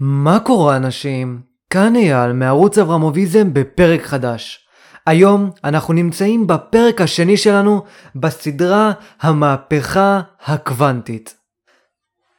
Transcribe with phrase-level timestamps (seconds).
[0.00, 1.40] מה קורה אנשים?
[1.70, 4.68] כאן אייל מערוץ אברמוביזם בפרק חדש.
[5.06, 7.82] היום אנחנו נמצאים בפרק השני שלנו
[8.16, 11.36] בסדרה המהפכה הקוונטית.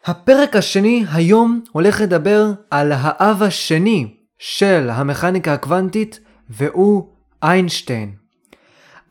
[0.06, 6.20] הפרק השני היום הולך לדבר על האב השני של המכניקה הקוונטית
[6.50, 7.10] והוא
[7.44, 8.16] איינשטיין.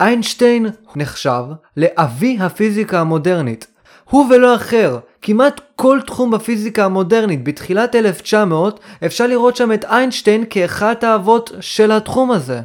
[0.01, 0.67] איינשטיין
[0.97, 1.45] נחשב
[1.77, 3.74] לאבי הפיזיקה המודרנית.
[4.11, 10.45] הוא ולא אחר, כמעט כל תחום בפיזיקה המודרנית בתחילת 1900 אפשר לראות שם את איינשטיין
[10.51, 12.61] כאחת האבות של התחום הזה.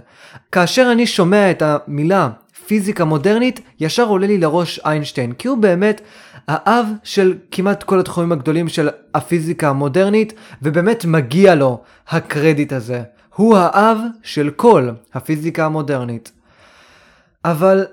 [0.51, 2.29] כאשר אני שומע את המילה
[2.67, 6.01] פיזיקה מודרנית, ישר עולה לי לראש איינשטיין, כי הוא באמת
[6.47, 13.01] האב של כמעט כל התחומים הגדולים של הפיזיקה המודרנית, ובאמת מגיע לו הקרדיט הזה.
[13.35, 16.31] הוא האב של כל הפיזיקה המודרנית.
[17.45, 17.85] אבל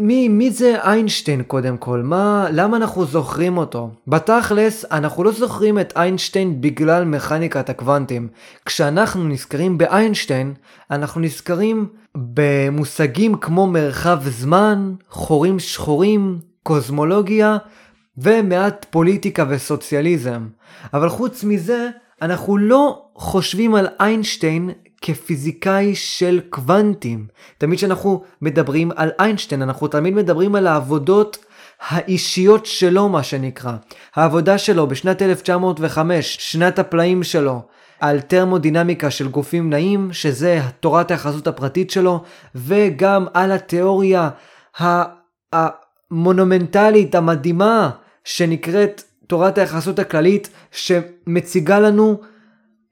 [0.00, 2.02] מי, מי זה איינשטיין קודם כל?
[2.02, 3.90] מה, למה אנחנו זוכרים אותו?
[4.06, 8.28] בתכלס, אנחנו לא זוכרים את איינשטיין בגלל מכניקת הקוונטים.
[8.64, 10.54] כשאנחנו נזכרים באיינשטיין,
[10.90, 17.56] אנחנו נזכרים במושגים כמו מרחב זמן, חורים שחורים, קוסמולוגיה,
[18.18, 20.46] ומעט פוליטיקה וסוציאליזם.
[20.94, 21.88] אבל חוץ מזה,
[22.22, 24.70] אנחנו לא חושבים על איינשטיין
[25.00, 27.26] כפיזיקאי של קוונטים.
[27.58, 31.38] תמיד כשאנחנו מדברים על איינשטיין, אנחנו תמיד מדברים על העבודות
[31.88, 33.72] האישיות שלו, מה שנקרא.
[34.14, 37.62] העבודה שלו בשנת 1905, שנת הפלאים שלו,
[38.00, 42.22] על טרמודינמיקה של גופים נעים, שזה תורת היחסות הפרטית שלו,
[42.54, 44.30] וגם על התיאוריה
[45.52, 47.90] המונומנטלית, המדהימה,
[48.24, 52.20] שנקראת תורת היחסות הכללית, שמציגה לנו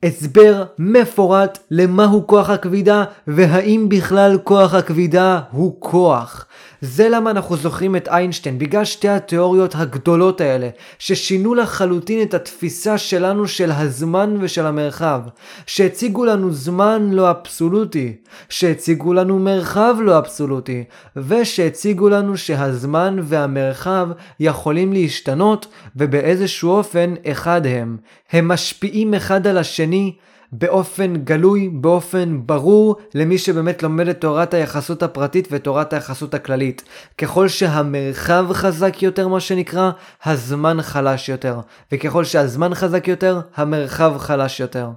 [0.03, 6.47] הסבר מפורט למהו כוח הכבידה והאם בכלל כוח הכבידה הוא כוח.
[6.87, 12.99] זה למה אנחנו זוכרים את איינשטיין, בגלל שתי התיאוריות הגדולות האלה, ששינו לחלוטין את התפיסה
[12.99, 15.21] שלנו של הזמן ושל המרחב,
[15.67, 18.17] שהציגו לנו זמן לא אבסולוטי,
[18.49, 20.85] שהציגו לנו מרחב לא אבסולוטי,
[21.17, 24.09] ושהציגו לנו שהזמן והמרחב
[24.41, 25.67] יכולים להשתנות,
[25.97, 27.97] ובאיזשהו אופן אחד הם.
[28.33, 30.13] הם משפיעים אחד על השני,
[30.53, 36.83] באופן גלוי, באופן ברור, למי שבאמת לומד את תורת היחסות הפרטית ותורת היחסות הכללית.
[37.19, 39.91] ככל שהמרחב חזק יותר, מה שנקרא,
[40.25, 41.61] הזמן חלש יותר.
[41.93, 44.89] וככל שהזמן חזק יותר, המרחב חלש יותר.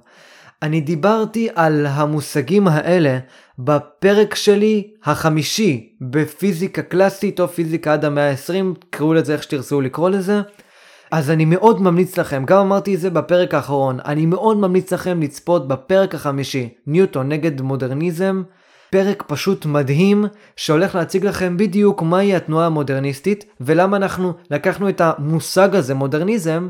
[0.61, 3.19] אני דיברתי על המושגים האלה
[3.59, 10.09] בפרק שלי החמישי בפיזיקה קלאסית או פיזיקה עד המאה ה-20, קראו לזה איך שתרצו לקרוא
[10.09, 10.41] לזה.
[11.11, 15.21] אז אני מאוד ממליץ לכם, גם אמרתי את זה בפרק האחרון, אני מאוד ממליץ לכם
[15.21, 18.43] לצפות בפרק החמישי, ניוטון נגד מודרניזם,
[18.89, 20.25] פרק פשוט מדהים,
[20.55, 26.69] שהולך להציג לכם בדיוק מהי התנועה המודרניסטית, ולמה אנחנו לקחנו את המושג הזה, מודרניזם,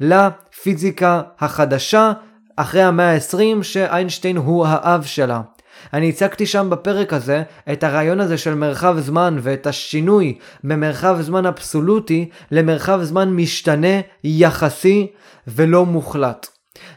[0.00, 2.12] לפיזיקה החדשה,
[2.56, 5.40] אחרי המאה ה-20, שאיינשטיין הוא האב שלה.
[5.94, 7.42] אני הצגתי שם בפרק הזה
[7.72, 15.06] את הרעיון הזה של מרחב זמן ואת השינוי ממרחב זמן אבסולוטי למרחב זמן משתנה, יחסי
[15.48, 16.46] ולא מוחלט.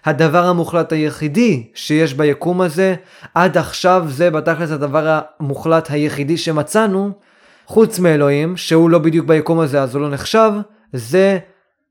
[0.06, 2.96] הדבר המוחלט היחידי שיש ביקום הזה,
[3.36, 7.12] עד עכשיו זה בתכלס הדבר המוחלט היחידי שמצאנו,
[7.66, 10.52] חוץ מאלוהים, שהוא לא בדיוק ביקום הזה אז הוא לא נחשב,
[10.94, 11.40] זה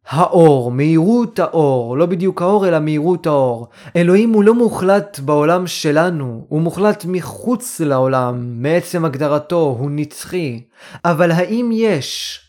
[0.09, 3.69] האור, מהירות האור, לא בדיוק האור אלא מהירות האור.
[3.97, 10.63] אלוהים הוא לא מוחלט בעולם שלנו, הוא מוחלט מחוץ לעולם, מעצם הגדרתו, הוא נצחי.
[11.05, 12.41] אבל האם יש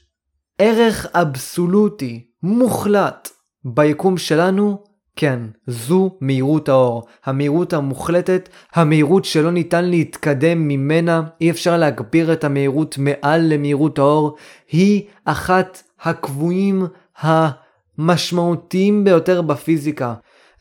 [0.58, 3.30] ערך אבסולוטי, מוחלט,
[3.66, 4.84] ביקום שלנו?
[5.16, 12.44] כן, זו מהירות האור, המהירות המוחלטת, המהירות שלא ניתן להתקדם ממנה, אי אפשר להגביר את
[12.44, 14.36] המהירות מעל למהירות האור,
[14.72, 16.88] היא אחת הקבועים
[17.22, 20.14] המשמעותיים ביותר בפיזיקה,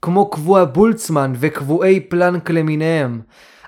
[0.03, 3.21] כמו קבוע בולצמן וקבועי פלנק למיניהם,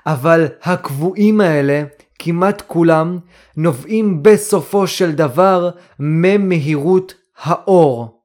[0.05, 1.83] אבל הקבועים האלה,
[2.19, 3.19] כמעט כולם,
[3.57, 5.69] נובעים בסופו של דבר
[5.99, 8.21] ממהירות האור.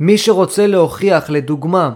[0.00, 1.92] מי שרוצה להוכיח לדוגמה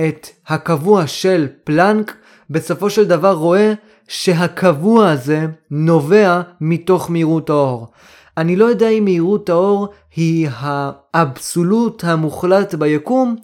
[0.00, 2.16] את הקבוע של פלנק,
[2.50, 3.72] בסופו של דבר רואה
[4.08, 7.88] שהקבוע הזה נובע מתוך מהירות האור.
[8.36, 13.36] אני לא יודע אם מהירות האור היא האבסולוט המוחלט ביקום.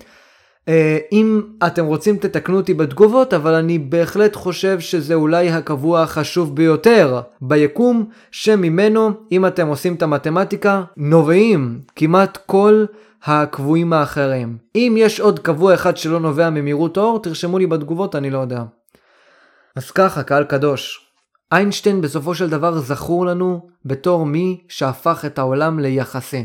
[0.68, 6.56] אה, אם אתם רוצים תתקנו אותי בתגובות, אבל אני בהחלט חושב שזה אולי הקבוע החשוב
[6.56, 12.84] ביותר ביקום, שממנו, אם אתם עושים את המתמטיקה, נובעים כמעט כל
[13.24, 14.56] הקבועים האחרים.
[14.76, 18.62] אם יש עוד קבוע אחד שלא נובע ממהירות האור, תרשמו לי בתגובות, אני לא יודע.
[19.76, 21.11] אז ככה, קהל קדוש.
[21.52, 26.44] איינשטיין בסופו של דבר זכור לנו בתור מי שהפך את העולם ליחסי.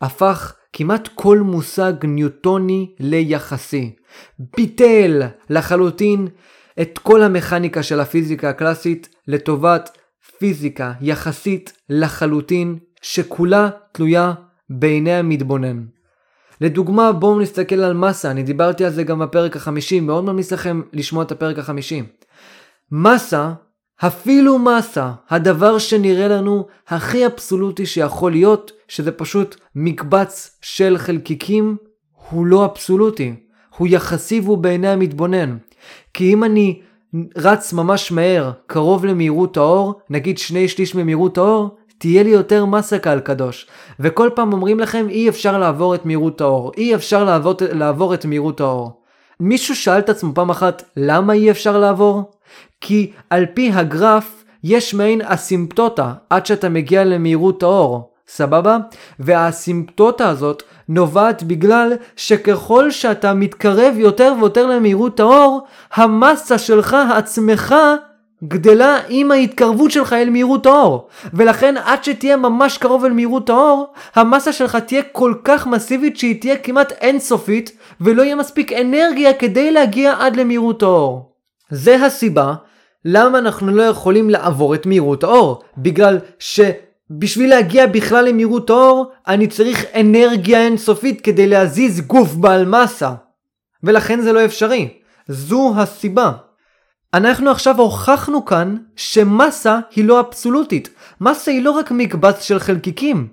[0.00, 3.96] הפך כמעט כל מושג ניוטוני ליחסי.
[4.56, 6.28] ביטל לחלוטין
[6.80, 9.98] את כל המכניקה של הפיזיקה הקלאסית לטובת
[10.38, 14.32] פיזיקה יחסית לחלוטין שכולה תלויה
[14.70, 15.84] בעיני המתבונן.
[16.60, 20.82] לדוגמה בואו נסתכל על מסה, אני דיברתי על זה גם בפרק החמישי, מאוד ממליץ לכם
[20.92, 22.02] לשמוע את הפרק החמישי.
[22.92, 23.52] מסה,
[24.06, 31.76] אפילו מסה, הדבר שנראה לנו הכי אבסולוטי שיכול להיות, שזה פשוט מקבץ של חלקיקים,
[32.30, 33.34] הוא לא אבסולוטי,
[33.76, 35.56] הוא יחסי והוא בעיני המתבונן.
[36.14, 36.80] כי אם אני
[37.36, 42.98] רץ ממש מהר, קרוב למהירות האור, נגיד שני שליש ממהירות האור, תהיה לי יותר מסה
[42.98, 43.66] קהל קדוש.
[44.00, 48.24] וכל פעם אומרים לכם אי אפשר לעבור את מהירות האור, אי אפשר לעבור, לעבור את
[48.24, 49.02] מהירות האור.
[49.40, 52.22] מישהו שאל את עצמו פעם אחת למה אי אפשר לעבור?
[52.80, 58.78] כי על פי הגרף יש מעין אסימפטוטה עד שאתה מגיע למהירות האור, סבבה?
[59.18, 67.74] והאסימפטוטה הזאת נובעת בגלל שככל שאתה מתקרב יותר ויותר למהירות האור, המסה שלך עצמך
[68.44, 71.08] גדלה עם ההתקרבות שלך אל מהירות האור.
[71.34, 76.40] ולכן עד שתהיה ממש קרוב אל מהירות האור, המסה שלך תהיה כל כך מסיבית שהיא
[76.40, 81.32] תהיה כמעט אינסופית, ולא יהיה מספיק אנרגיה כדי להגיע עד למהירות האור.
[81.70, 82.54] זה הסיבה
[83.04, 85.62] למה אנחנו לא יכולים לעבור את מהירות האור.
[85.78, 93.14] בגלל שבשביל להגיע בכלל למהירות האור, אני צריך אנרגיה אינסופית כדי להזיז גוף בעל מסה.
[93.82, 94.88] ולכן זה לא אפשרי.
[95.28, 96.32] זו הסיבה.
[97.14, 100.88] אנחנו עכשיו הוכחנו כאן שמסה היא לא אבסולוטית.
[101.20, 103.28] מסה היא לא רק מקבץ של חלקיקים.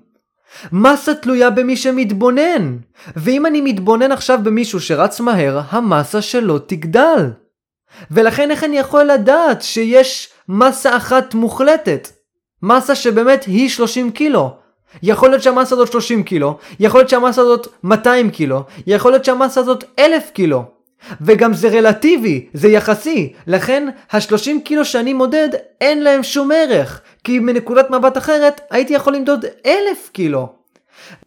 [0.71, 2.77] מסה תלויה במי שמתבונן.
[3.15, 7.29] ואם אני מתבונן עכשיו במישהו שרץ מהר, המסה שלו תגדל.
[8.11, 12.07] ולכן איך אני יכול לדעת שיש מסה אחת מוחלטת?
[12.63, 14.65] מסה שבאמת היא 30 קילו.
[15.03, 19.61] יכול להיות שהמסה הזאת 30 קילו, יכול להיות שהמסה הזאת 200 קילו, יכול להיות שהמסה
[19.61, 20.63] הזאת 1000 קילו.
[21.21, 25.49] וגם זה רלטיבי, זה יחסי, לכן ה-30 קילו שאני מודד
[25.81, 30.49] אין להם שום ערך, כי מנקודת מבט אחרת הייתי יכול למדוד 1000 קילו.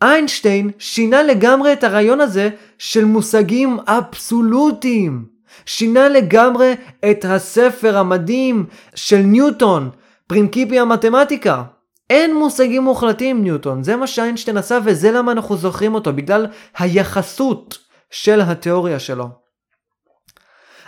[0.02, 5.37] איינשטיין שינה לגמרי את הרעיון הזה של מושגים אבסולוטיים.
[5.68, 6.74] שינה לגמרי
[7.10, 9.90] את הספר המדהים של ניוטון,
[10.26, 11.62] פרינקיפי המתמטיקה.
[12.10, 16.46] אין מושגים מוחלטים ניוטון, זה מה שאיינשטיין עשה וזה למה אנחנו זוכרים אותו, בגלל
[16.78, 17.78] היחסות
[18.10, 19.28] של התיאוריה שלו.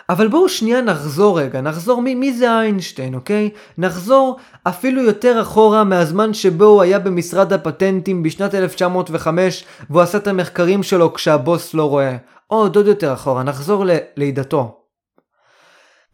[0.08, 3.50] אבל בואו שנייה נחזור רגע, נחזור מי, מי זה איינשטיין, אוקיי?
[3.78, 10.26] נחזור אפילו יותר אחורה מהזמן שבו הוא היה במשרד הפטנטים בשנת 1905 והוא עשה את
[10.26, 12.16] המחקרים שלו כשהבוס לא רואה.
[12.50, 14.80] עוד עוד יותר אחורה, נחזור ללידתו.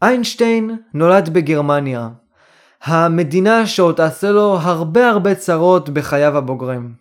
[0.01, 2.09] איינשטיין נולד בגרמניה,
[2.83, 6.93] המדינה שעוד תעשה לו הרבה הרבה צרות בחייו הבוגרים.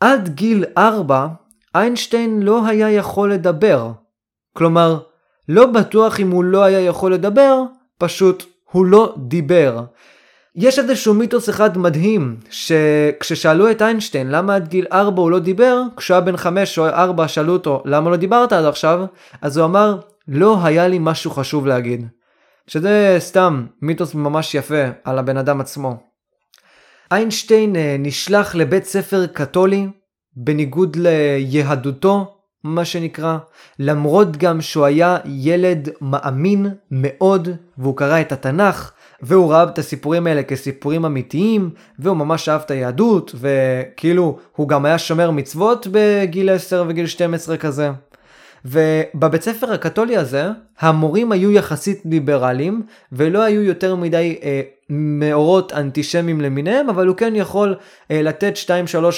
[0.00, 1.26] עד גיל 4,
[1.74, 3.92] איינשטיין לא היה יכול לדבר.
[4.56, 5.00] כלומר,
[5.48, 7.62] לא בטוח אם הוא לא היה יכול לדבר,
[7.98, 9.84] פשוט הוא לא דיבר.
[10.56, 15.82] יש איזשהו מיתוס אחד מדהים, שכששאלו את איינשטיין למה עד גיל 4 הוא לא דיבר,
[15.96, 19.04] כשהוא היה בן 5 או 4 שאלו אותו למה לא דיברת עד עכשיו,
[19.42, 22.06] אז הוא אמר לא היה לי משהו חשוב להגיד.
[22.66, 25.96] שזה סתם מיתוס ממש יפה על הבן אדם עצמו.
[27.12, 29.86] איינשטיין אה, נשלח לבית ספר קתולי
[30.36, 33.38] בניגוד ליהדותו מה שנקרא,
[33.78, 37.48] למרות גם שהוא היה ילד מאמין מאוד,
[37.78, 42.70] והוא קרא את התנ"ך, והוא ראה את הסיפורים האלה כסיפורים אמיתיים, והוא ממש אהב את
[42.70, 47.90] היהדות, וכאילו הוא גם היה שומר מצוות בגיל 10 וגיל 12 כזה.
[48.64, 50.48] ובבית ספר הקתולי הזה,
[50.80, 57.36] המורים היו יחסית ליברליים, ולא היו יותר מדי אה, מאורות אנטישמיים למיניהם, אבל הוא כן
[57.36, 57.74] יכול
[58.10, 58.68] אה, לתת 2-3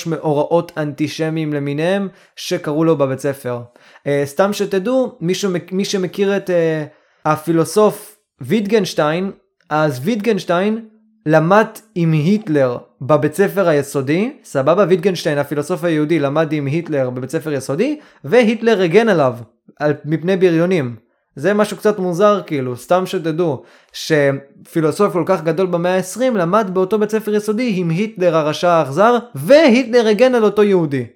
[0.07, 3.61] מאורעות אנטישמיים למיניהם שקרו לו בבית ספר.
[4.07, 6.85] אה, סתם שתדעו, מישהו, מי שמכיר את אה,
[7.25, 9.31] הפילוסוף ויטגנשטיין,
[9.71, 10.85] אז ויטגנשטיין
[11.27, 17.53] למד עם היטלר בבית ספר היסודי, סבבה, ויטגנשטיין הפילוסוף היהודי למד עם היטלר בבית ספר
[17.53, 19.35] יסודי, והיטלר הגן עליו
[19.81, 20.97] על, מפני בריונים.
[21.37, 23.63] זה משהו קצת מוזר כאילו, סתם שתדעו
[23.93, 29.19] שפילוסוף כל כך גדול במאה ה-20 למד באותו בית ספר יסודי עם היטלר הרשע האכזר,
[29.35, 31.07] והיטלר הגן על אותו יהודי.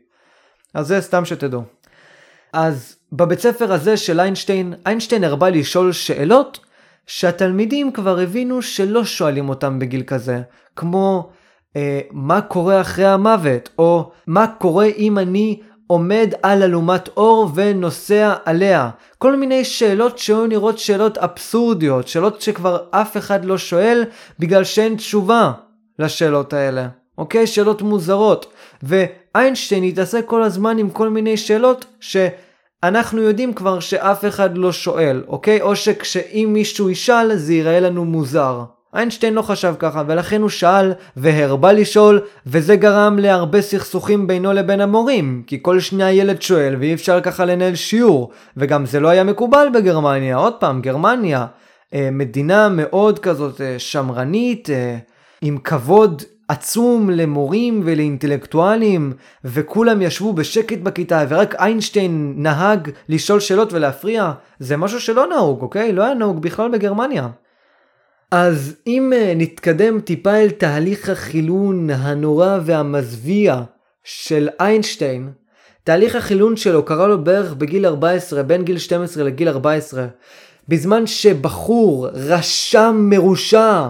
[0.75, 1.63] אז זה סתם שתדעו.
[2.53, 6.59] אז בבית ספר הזה של איינשטיין, איינשטיין הרבה לשאול שאלות
[7.07, 10.41] שהתלמידים כבר הבינו שלא שואלים אותם בגיל כזה,
[10.77, 11.31] כמו
[11.77, 18.35] אה, מה קורה אחרי המוות, או מה קורה אם אני עומד על אלומת אור ונוסע
[18.45, 18.91] עליה.
[19.19, 24.05] כל מיני שאלות שהיו נראות שאלות אבסורדיות, שאלות שכבר אף אחד לא שואל
[24.39, 25.53] בגלל שאין תשובה
[25.99, 26.89] לשאלות האלה.
[27.19, 27.47] אוקיי?
[27.47, 28.53] שאלות מוזרות.
[28.83, 35.25] ואיינשטיין התעסק כל הזמן עם כל מיני שאלות שאנחנו יודעים כבר שאף אחד לא שואל,
[35.29, 35.61] אוקיי?
[35.61, 38.65] או שכשאם מישהו ישאל זה ייראה לנו מוזר.
[38.97, 44.81] איינשטיין לא חשב ככה, ולכן הוא שאל והרבה לשאול, וזה גרם להרבה סכסוכים בינו לבין
[44.81, 49.25] המורים, כי כל שנייה ילד שואל ואי אפשר ככה לנהל שיעור, וגם זה לא היה
[49.25, 51.47] מקובל בגרמניה, עוד פעם, גרמניה,
[51.95, 54.97] אה, מדינה מאוד כזאת אה, שמרנית, אה,
[55.43, 59.13] עם כבוד עצום למורים ולאינטלקטואלים,
[59.45, 65.93] וכולם ישבו בשקט בכיתה, ורק איינשטיין נהג לשאול שאלות ולהפריע, זה משהו שלא נהוג, אוקיי?
[65.93, 67.29] לא היה נהוג בכלל בגרמניה.
[68.31, 73.63] אז אם אה, נתקדם טיפה אל תהליך החילון הנורא והמזוויע
[74.05, 75.31] של איינשטיין,
[75.85, 80.07] תהליך החילון שלו קרה לו בערך בגיל 14, בין גיל 12 לגיל 14,
[80.69, 83.89] בזמן שבחור רשם מרושע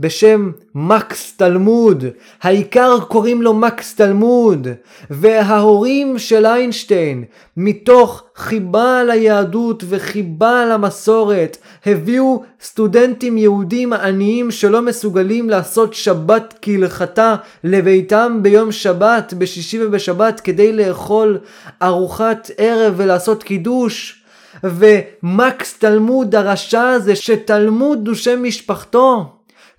[0.00, 2.04] בשם מקס תלמוד,
[2.42, 4.68] העיקר קוראים לו מקס תלמוד,
[5.10, 7.24] וההורים של איינשטיין,
[7.56, 18.38] מתוך חיבה ליהדות וחיבה למסורת, הביאו סטודנטים יהודים עניים שלא מסוגלים לעשות שבת כהלכתה לביתם
[18.42, 21.38] ביום שבת, בשישי ובשבת, כדי לאכול
[21.82, 24.22] ארוחת ערב ולעשות קידוש.
[24.64, 29.35] ומקס תלמוד הרשע הזה שתלמוד הוא שם משפחתו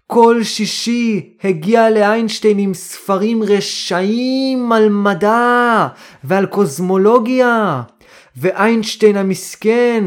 [0.08, 5.88] כל שישי הגיע לאיינשטיין עם ספרים רשעים על מדע
[6.24, 7.82] ועל קוסמולוגיה,
[8.38, 10.04] ואיינשטיין המסכן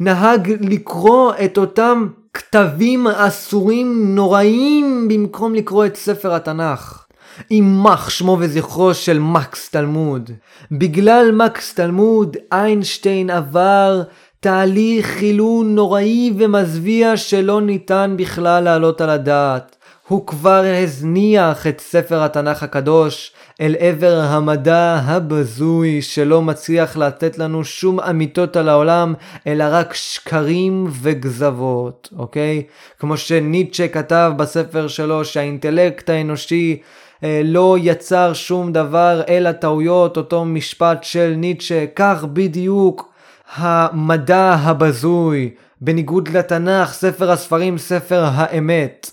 [0.00, 7.04] נהג לקרוא את אותם כתבים אסורים נוראים במקום לקרוא את ספר התנ"ך.
[7.50, 10.30] יימח שמו וזכרו של מקס תלמוד.
[10.72, 14.02] בגלל מקס תלמוד איינשטיין עבר
[14.42, 19.76] תהליך חילון נוראי ומזוויע שלא ניתן בכלל להעלות על הדעת.
[20.08, 27.64] הוא כבר הזניח את ספר התנ"ך הקדוש אל עבר המדע הבזוי שלא מצליח לתת לנו
[27.64, 29.14] שום אמיתות על העולם,
[29.46, 32.62] אלא רק שקרים וגזבות, אוקיי?
[32.98, 36.80] כמו שניטשה כתב בספר שלו שהאינטלקט האנושי
[37.24, 43.11] אה, לא יצר שום דבר אלא טעויות, אותו משפט של ניטשה, כך בדיוק
[43.54, 49.10] המדע הבזוי, בניגוד לתנ"ך, ספר הספרים, ספר האמת.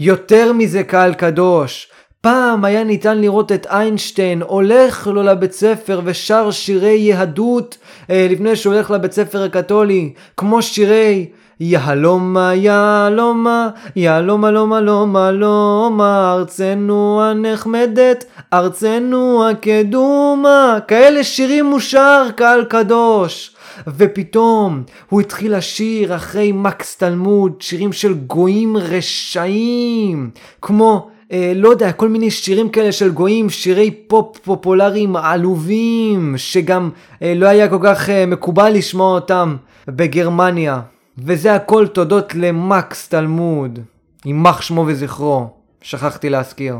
[0.00, 6.50] יותר מזה קהל קדוש, פעם היה ניתן לראות את איינשטיין הולך לו לבית ספר ושר
[6.50, 7.78] שירי יהדות
[8.10, 11.26] אה, לפני שהוא הולך לבית ספר הקתולי, כמו שירי
[11.60, 23.54] יהלומה יהלומה יהלומה לומה לומה לומה ארצנו הנחמדת ארצנו הקדומה כאלה שירים מושר קהל קדוש
[23.96, 30.30] ופתאום הוא התחיל לשיר אחרי מקס תלמוד שירים של גויים רשעים
[30.62, 36.90] כמו אה, לא יודע, כל מיני שירים כאלה של גויים, שירי פופ פופולריים עלובים, שגם
[37.22, 39.56] אה, לא היה כל כך אה, מקובל לשמוע אותם
[39.88, 40.80] בגרמניה.
[41.24, 43.78] וזה הכל תודות למקס תלמוד,
[44.24, 45.50] יימח שמו וזכרו,
[45.82, 46.76] שכחתי להזכיר.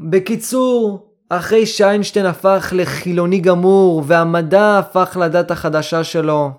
[0.00, 6.50] בקיצור, אחרי שאיינשטיין הפך לחילוני גמור והמדע הפך לדת החדשה שלו,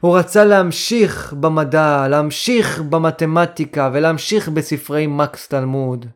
[0.00, 6.06] הוא רצה להמשיך במדע, להמשיך במתמטיקה ולהמשיך בספרי מקס תלמוד.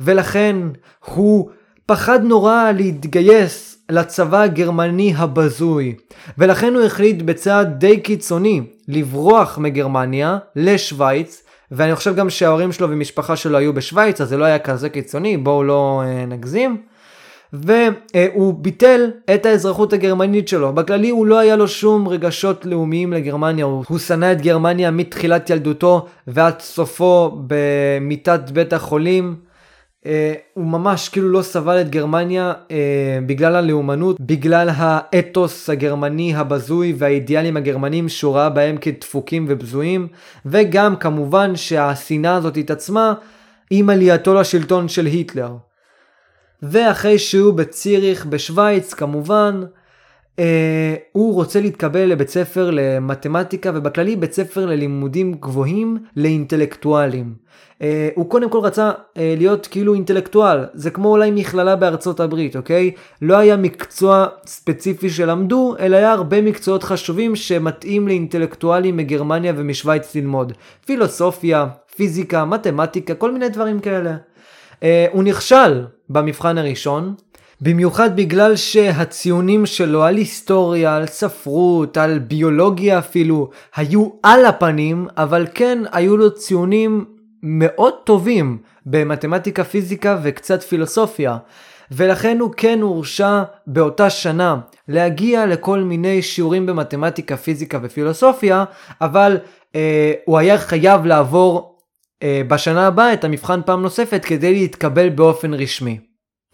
[0.00, 0.56] ולכן
[1.04, 1.50] הוא
[1.86, 5.94] פחד נורא להתגייס לצבא הגרמני הבזוי,
[6.38, 11.42] ולכן הוא החליט בצעד די קיצוני לברוח מגרמניה לשוויץ,
[11.72, 15.36] ואני חושב גם שההורים שלו ומשפחה שלו היו בשוויץ, אז זה לא היה כזה קיצוני,
[15.36, 16.76] בואו לא אה, נגזים.
[17.52, 20.72] והוא ביטל את האזרחות הגרמנית שלו.
[20.72, 26.06] בכללי הוא לא היה לו שום רגשות לאומיים לגרמניה, הוא, שנא את גרמניה מתחילת ילדותו
[26.26, 29.49] ועד סופו במיטת בית החולים.
[30.04, 30.08] Uh,
[30.54, 32.72] הוא ממש כאילו לא סבל את גרמניה uh,
[33.26, 40.08] בגלל הלאומנות, בגלל האתוס הגרמני הבזוי והאידיאלים הגרמנים שהוא ראה בהם כדפוקים ובזויים,
[40.46, 43.14] וגם כמובן שהשנאה הזאת התעצמה
[43.70, 45.56] עם עלייתו לשלטון של היטלר.
[46.62, 49.62] ואחרי שהוא בציריך בשוויץ כמובן,
[50.36, 50.40] uh,
[51.12, 57.34] הוא רוצה להתקבל לבית ספר למתמטיקה ובכללי בית ספר ללימודים גבוהים לאינטלקטואלים.
[57.80, 57.82] Uh,
[58.14, 62.90] הוא קודם כל רצה uh, להיות כאילו אינטלקטואל, זה כמו אולי מכללה בארצות הברית, אוקיי?
[63.22, 70.52] לא היה מקצוע ספציפי שלמדו, אלא היה הרבה מקצועות חשובים שמתאים לאינטלקטואלים מגרמניה ומשוויץ ללמוד.
[70.86, 74.16] פילוסופיה, פיזיקה, מתמטיקה, כל מיני דברים כאלה.
[74.72, 74.82] Uh,
[75.12, 77.14] הוא נכשל במבחן הראשון,
[77.60, 85.46] במיוחד בגלל שהציונים שלו על היסטוריה, על ספרות, על ביולוגיה אפילו, היו על הפנים, אבל
[85.54, 87.04] כן היו לו ציונים
[87.42, 91.36] מאוד טובים במתמטיקה, פיזיקה וקצת פילוסופיה.
[91.90, 94.56] ולכן הוא כן הורשע באותה שנה
[94.88, 98.64] להגיע לכל מיני שיעורים במתמטיקה, פיזיקה ופילוסופיה,
[99.00, 99.38] אבל
[99.74, 101.78] אה, הוא היה חייב לעבור
[102.22, 105.98] אה, בשנה הבאה את המבחן פעם נוספת כדי להתקבל באופן רשמי.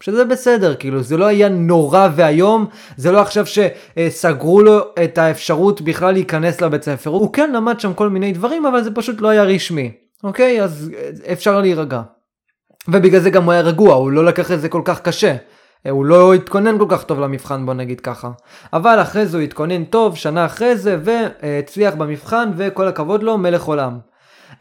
[0.03, 2.65] שזה בסדר, כאילו זה לא היה נורא ואיום,
[2.97, 7.93] זה לא עכשיו שסגרו לו את האפשרות בכלל להיכנס לבית ספר, הוא כן למד שם
[7.93, 9.91] כל מיני דברים, אבל זה פשוט לא היה רשמי,
[10.23, 10.63] אוקיי?
[10.63, 12.01] אז אה, אפשר להירגע.
[12.87, 15.35] ובגלל זה גם הוא היה רגוע, הוא לא לקח את זה כל כך קשה.
[15.85, 18.31] אה, הוא לא התכונן כל כך טוב למבחן בוא נגיד ככה.
[18.73, 23.63] אבל אחרי זה הוא התכונן טוב שנה אחרי זה והצליח במבחן וכל הכבוד לו מלך
[23.63, 23.99] עולם.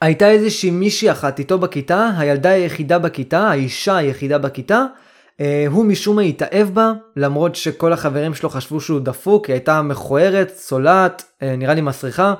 [0.01, 4.85] הייתה איזושהי מישהי אחת איתו בכיתה, הילדה היחידה בכיתה, האישה היחידה בכיתה,
[5.41, 9.83] אה, הוא משום מה התאהב בה, למרות שכל החברים שלו חשבו שהוא דפוק, היא הייתה
[9.83, 12.35] מכוערת, צולעת, אה, נראה לי מסריחה,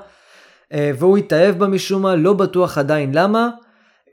[0.73, 3.49] והוא התאהב בה משום מה, לא בטוח עדיין למה,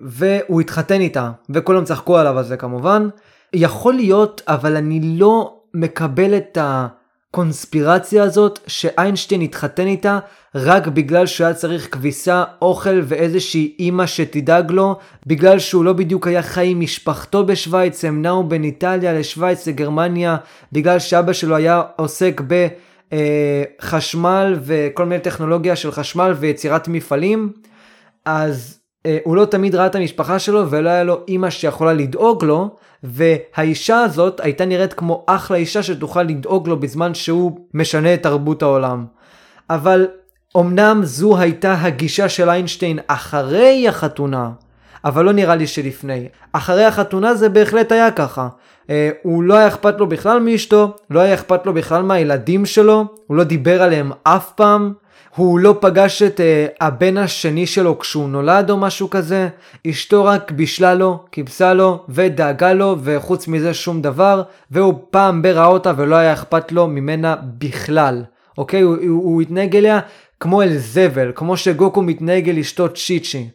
[0.00, 3.08] והוא התחתן איתה, וכולם צחקו עליו על זה כמובן.
[3.52, 10.18] יכול להיות, אבל אני לא מקבל את הקונספירציה הזאת שאיינשטיין התחתן איתה
[10.54, 14.96] רק בגלל שהוא היה צריך כביסה, אוכל ואיזושהי אימא שתדאג לו,
[15.26, 20.36] בגלל שהוא לא בדיוק היה חי עם משפחתו בשוויץ, הם נעו בין איטליה לשוויץ לגרמניה,
[20.72, 22.66] בגלל שאבא שלו היה עוסק ב...
[23.80, 27.52] חשמל וכל מיני טכנולוגיה של חשמל ויצירת מפעלים,
[28.24, 32.44] אז אה, הוא לא תמיד ראה את המשפחה שלו ולא היה לו אימא שיכולה לדאוג
[32.44, 38.22] לו, והאישה הזאת הייתה נראית כמו אחלה אישה שתוכל לדאוג לו בזמן שהוא משנה את
[38.22, 39.06] תרבות העולם.
[39.70, 40.06] אבל
[40.56, 44.50] אמנם זו הייתה הגישה של איינשטיין אחרי החתונה,
[45.04, 46.28] אבל לא נראה לי שלפני.
[46.52, 48.48] אחרי החתונה זה בהחלט היה ככה.
[48.90, 53.04] אה, הוא לא היה אכפת לו בכלל מאשתו, לא היה אכפת לו בכלל מהילדים שלו,
[53.26, 54.92] הוא לא דיבר עליהם אף פעם.
[55.36, 59.48] הוא לא פגש את uh, הבן השני שלו כשהוא נולד או משהו כזה,
[59.86, 65.66] אשתו רק בישלה לו, כיבסה לו ודאגה לו וחוץ מזה שום דבר, והוא פעם בראה
[65.66, 68.24] אותה ולא היה אכפת לו ממנה בכלל.
[68.58, 68.80] אוקיי?
[68.80, 70.00] הוא, הוא, הוא התנהג אליה
[70.40, 73.48] כמו אל זבל, כמו שגוקו מתנהג אל אשתו צ'יצ'י.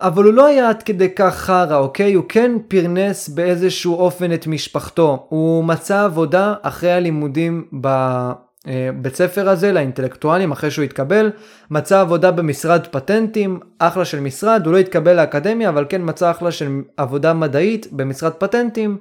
[0.00, 2.14] אבל הוא לא היה עד כדי כך חרא, אוקיי?
[2.14, 5.26] הוא כן פרנס באיזשהו אופן את משפחתו.
[5.28, 7.86] הוא מצא עבודה אחרי הלימודים ב...
[8.68, 11.30] אה, ספר הזה לאינטלקטואלים אחרי שהוא התקבל,
[11.70, 16.52] מצא עבודה במשרד פטנטים, אחלה של משרד, הוא לא התקבל לאקדמיה אבל כן מצא אחלה
[16.52, 18.98] של עבודה מדעית במשרד פטנטים.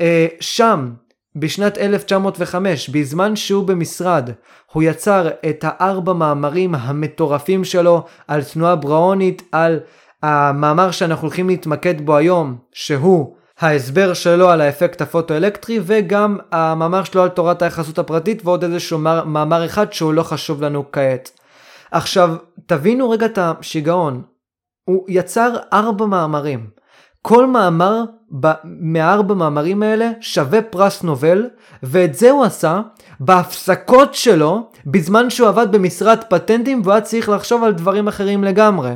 [0.00, 0.90] אה, שם,
[1.36, 4.30] בשנת 1905, בזמן שהוא במשרד,
[4.72, 9.80] הוא יצר את הארבע מאמרים המטורפים שלו על תנועה בראונית, על
[10.24, 17.22] המאמר שאנחנו הולכים להתמקד בו היום, שהוא ההסבר שלו על האפקט הפוטואלקטרי וגם המאמר שלו
[17.22, 21.30] על תורת היחסות הפרטית ועוד איזשהו מאמר אחד שהוא לא חשוב לנו כעת.
[21.90, 24.22] עכשיו תבינו רגע את השיגעון,
[24.84, 26.66] הוא יצר ארבע מאמרים.
[27.22, 28.04] כל מאמר
[28.40, 31.46] ב- מהארבע מאמרים האלה שווה פרס נובל
[31.82, 32.80] ואת זה הוא עשה
[33.20, 38.94] בהפסקות שלו בזמן שהוא עבד במשרד פטנטים והוא היה צריך לחשוב על דברים אחרים לגמרי.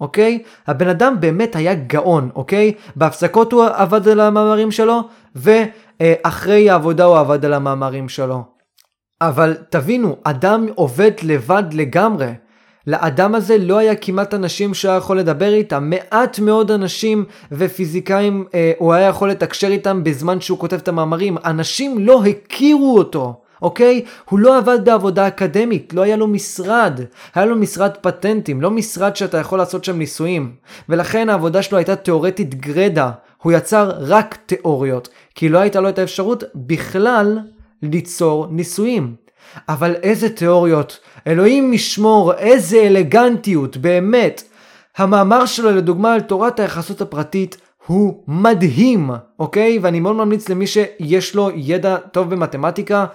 [0.00, 0.42] אוקיי?
[0.66, 2.72] הבן אדם באמת היה גאון, אוקיי?
[2.96, 5.00] בהפסקות הוא עבד על המאמרים שלו,
[5.34, 8.42] ואחרי העבודה הוא עבד על המאמרים שלו.
[9.20, 12.32] אבל תבינו, אדם עובד לבד לגמרי.
[12.86, 18.72] לאדם הזה לא היה כמעט אנשים שהיה יכול לדבר איתם, מעט מאוד אנשים ופיזיקאים אה,
[18.78, 23.43] הוא היה יכול לתקשר איתם בזמן שהוא כותב את המאמרים, אנשים לא הכירו אותו.
[23.64, 24.04] אוקיי?
[24.24, 27.00] הוא לא עבד בעבודה אקדמית, לא היה לו משרד.
[27.34, 30.52] היה לו משרד פטנטים, לא משרד שאתה יכול לעשות שם ניסויים.
[30.88, 33.10] ולכן העבודה שלו הייתה תאורטית גרדה.
[33.42, 37.38] הוא יצר רק תיאוריות, כי לא הייתה לו את האפשרות בכלל
[37.82, 39.14] ליצור ניסויים.
[39.68, 44.42] אבל איזה תיאוריות, אלוהים משמור, איזה אלגנטיות, באמת.
[44.96, 49.78] המאמר שלו לדוגמה על תורת היחסות הפרטית הוא מדהים, אוקיי?
[49.82, 53.06] ואני מאוד ממליץ למי שיש לו ידע טוב במתמטיקה,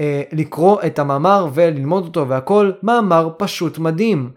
[0.00, 4.30] אה, לקרוא את המאמר וללמוד אותו והכל, מאמר פשוט מדהים.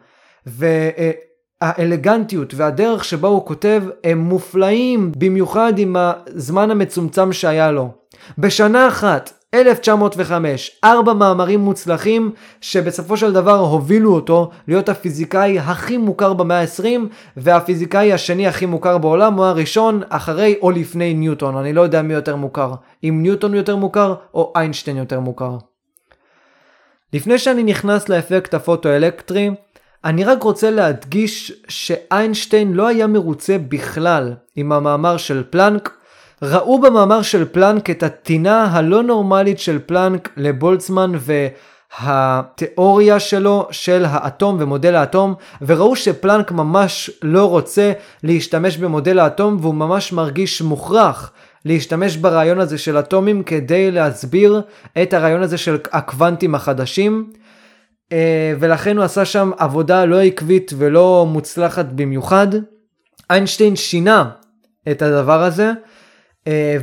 [1.62, 7.90] והאלגנטיות והדרך שבה הוא כותב הם מופלאים, במיוחד עם הזמן המצומצם שהיה לו.
[8.38, 16.34] בשנה אחת 1905, ארבע מאמרים מוצלחים שבסופו של דבר הובילו אותו להיות הפיזיקאי הכי מוכר
[16.34, 17.00] במאה ה-20
[17.38, 22.14] והפיזיקאי השני הכי מוכר בעולם הוא הראשון אחרי או לפני ניוטון, אני לא יודע מי
[22.14, 25.58] יותר מוכר, אם ניוטון יותר מוכר או איינשטיין יותר מוכר.
[27.14, 29.50] לפני שאני נכנס לאפקט הפוטואלקטרי,
[30.06, 35.98] אני רק רוצה להדגיש שאיינשטיין לא היה מרוצה בכלל עם המאמר של פלנק
[36.42, 41.12] ראו במאמר של פלנק את הטינה הלא נורמלית של פלנק לבולצמן
[42.00, 47.92] התיאוריה שלו של האטום ומודל האטום, וראו שפלנק ממש לא רוצה
[48.24, 51.32] להשתמש במודל האטום והוא ממש מרגיש מוכרח
[51.66, 54.62] להשתמש ברעיון הזה של אטומים כדי להסביר
[55.02, 57.32] את הרעיון הזה של הקוונטים החדשים.
[58.12, 62.48] אה, ולכן הוא עשה שם עבודה לא עקבית ולא מוצלחת במיוחד.
[63.30, 64.30] איינשטיין שינה
[64.92, 65.72] את הדבר הזה,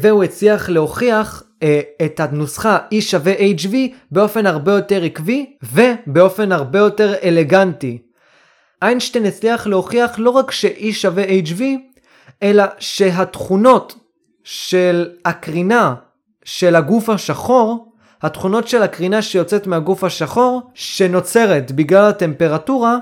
[0.00, 3.74] והוא הצליח להוכיח אה, את הנוסחה E שווה HV
[4.10, 7.98] באופן הרבה יותר עקבי ובאופן הרבה יותר אלגנטי.
[8.82, 11.62] איינשטיין הצליח להוכיח לא רק ש-E שווה HV,
[12.42, 13.94] אלא שהתכונות
[14.44, 15.94] של הקרינה
[16.44, 22.98] של הגוף השחור, התכונות של הקרינה שיוצאת מהגוף השחור, שנוצרת בגלל הטמפרטורה,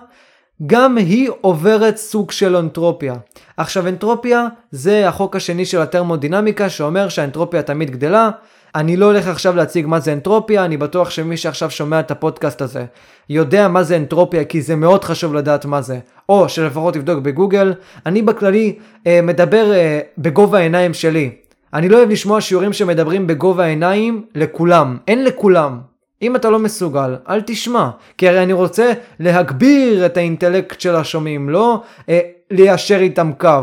[0.67, 3.15] גם היא עוברת סוג של אנטרופיה.
[3.57, 8.31] עכשיו אנטרופיה זה החוק השני של התרמודינמיקה שאומר שהאנטרופיה תמיד גדלה.
[8.75, 12.63] אני לא הולך עכשיו להציג מה זה אנטרופיה, אני בטוח שמי שעכשיו שומע את הפודקאסט
[12.63, 12.85] הזה
[13.29, 15.99] יודע מה זה אנטרופיה כי זה מאוד חשוב לדעת מה זה.
[16.29, 17.75] או שלפחות תבדוק בגוגל.
[18.07, 21.31] אני בכללי אה, מדבר אה, בגובה העיניים שלי.
[21.75, 24.97] אני לא אוהב לשמוע שיעורים שמדברים בגובה העיניים לכולם.
[25.09, 25.90] אין לכולם.
[26.23, 27.91] אם אתה לא מסוגל, אל תשמע.
[28.19, 33.61] כי הרי אני רוצה להגביר את האינטלקט של השומעים, לא אה, ליישר איתם קו,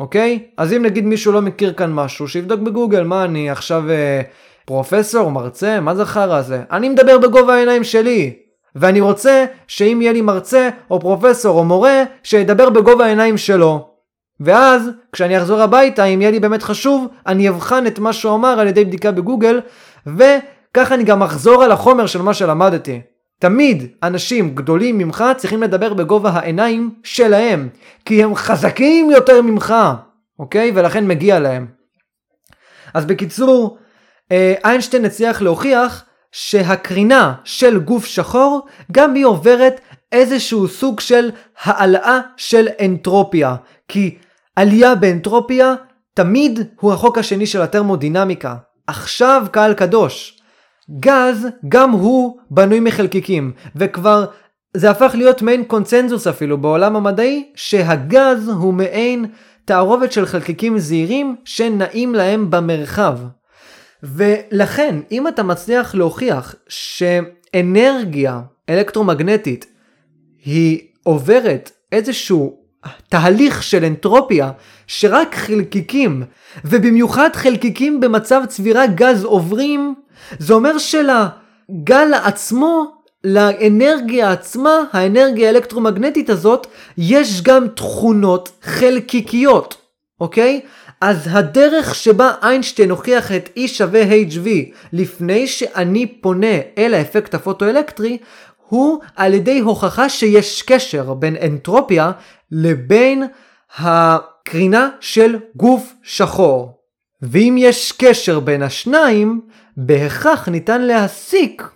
[0.00, 0.38] אוקיי?
[0.56, 4.22] אז אם נגיד מישהו לא מכיר כאן משהו, שיבדוק בגוגל, מה אני עכשיו אה,
[4.64, 6.62] פרופסור, מרצה, מה זה חרא הזה?
[6.70, 8.32] אני מדבר בגובה העיניים שלי.
[8.76, 13.88] ואני רוצה שאם יהיה לי מרצה, או פרופסור, או מורה, שידבר בגובה העיניים שלו.
[14.40, 18.60] ואז, כשאני אחזור הביתה, אם יהיה לי באמת חשוב, אני אבחן את מה שהוא אמר
[18.60, 19.60] על ידי בדיקה בגוגל,
[20.74, 23.00] וככה אני גם אחזור על החומר של מה שלמדתי.
[23.38, 27.68] תמיד אנשים גדולים ממך צריכים לדבר בגובה העיניים שלהם,
[28.04, 29.74] כי הם חזקים יותר ממך,
[30.38, 30.72] אוקיי?
[30.74, 31.66] ולכן מגיע להם.
[32.94, 33.78] אז בקיצור,
[34.32, 39.80] אה, איינשטיין הצליח להוכיח שהקרינה של גוף שחור גם היא עוברת
[40.12, 41.30] איזשהו סוג של
[41.62, 43.56] העלאה של אנטרופיה.
[43.88, 44.18] כי
[44.56, 45.74] עלייה באנטרופיה
[46.14, 48.54] תמיד הוא החוק השני של התרמודינמיקה.
[48.86, 50.43] עכשיו קהל קדוש.
[51.00, 54.24] גז גם הוא בנוי מחלקיקים, וכבר
[54.76, 59.26] זה הפך להיות מעין קונצנזוס אפילו בעולם המדעי, שהגז הוא מעין
[59.64, 63.18] תערובת של חלקיקים זעירים שנעים להם במרחב.
[64.02, 69.66] ולכן, אם אתה מצליח להוכיח שאנרגיה אלקטרומגנטית
[70.44, 72.58] היא עוברת איזשהו
[73.08, 74.50] תהליך של אנטרופיה
[74.86, 76.22] שרק חלקיקים,
[76.64, 79.94] ובמיוחד חלקיקים במצב צבירה גז עוברים,
[80.38, 86.66] זה אומר שלגל עצמו, לאנרגיה עצמה, האנרגיה האלקטרומגנטית הזאת,
[86.98, 89.76] יש גם תכונות חלקיקיות,
[90.20, 90.60] אוקיי?
[91.00, 94.48] אז הדרך שבה איינשטיין הוכיח את E שווה HV
[94.92, 98.18] לפני שאני פונה אל האפקט הפוטואלקטרי,
[98.68, 102.12] הוא על ידי הוכחה שיש קשר בין אנטרופיה
[102.52, 103.24] לבין
[103.78, 106.78] הקרינה של גוף שחור.
[107.22, 109.40] ואם יש קשר בין השניים,
[109.76, 111.68] בהכרח ניתן להסיק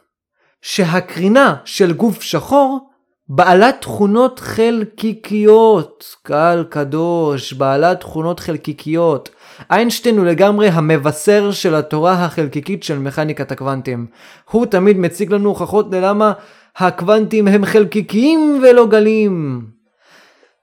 [0.63, 2.89] שהקרינה של גוף שחור
[3.29, 9.31] בעלת תכונות חלקיקיות, קהל קדוש, בעלת תכונות חלקיקיות.
[9.71, 14.07] איינשטיין הוא לגמרי המבשר של התורה החלקיקית של מכניקת הקוונטים.
[14.51, 16.33] הוא תמיד מציג לנו הוכחות ללמה
[16.77, 19.67] הקוונטים הם חלקיקיים ולא גלים.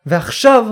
[0.06, 0.66] ועכשיו,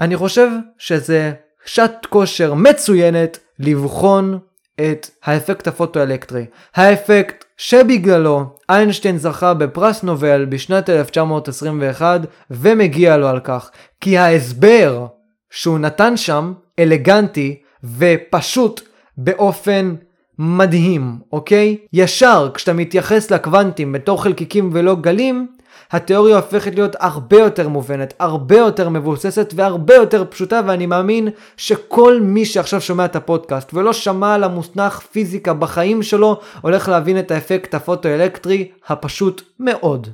[0.00, 1.32] אני חושב שזה
[1.64, 4.38] שעת כושר מצוינת לבחון
[4.80, 6.44] את האפקט הפוטואלקטרי.
[6.74, 13.70] האפקט שבגללו איינשטיין זכה בפרס נובל בשנת 1921 ומגיע לו על כך.
[14.00, 15.06] כי ההסבר
[15.50, 17.60] שהוא נתן שם אלגנטי
[17.98, 18.80] ופשוט
[19.16, 19.94] באופן
[20.38, 21.76] מדהים, אוקיי?
[21.92, 25.46] ישר כשאתה מתייחס לקוונטים בתור חלקיקים ולא גלים,
[25.90, 32.20] התיאוריה הופכת להיות הרבה יותר מובנת, הרבה יותר מבוססת והרבה יותר פשוטה ואני מאמין שכל
[32.20, 37.30] מי שעכשיו שומע את הפודקאסט ולא שמע על המוסנח פיזיקה בחיים שלו, הולך להבין את
[37.30, 40.08] האפקט הפוטואלקטרי הפשוט מאוד.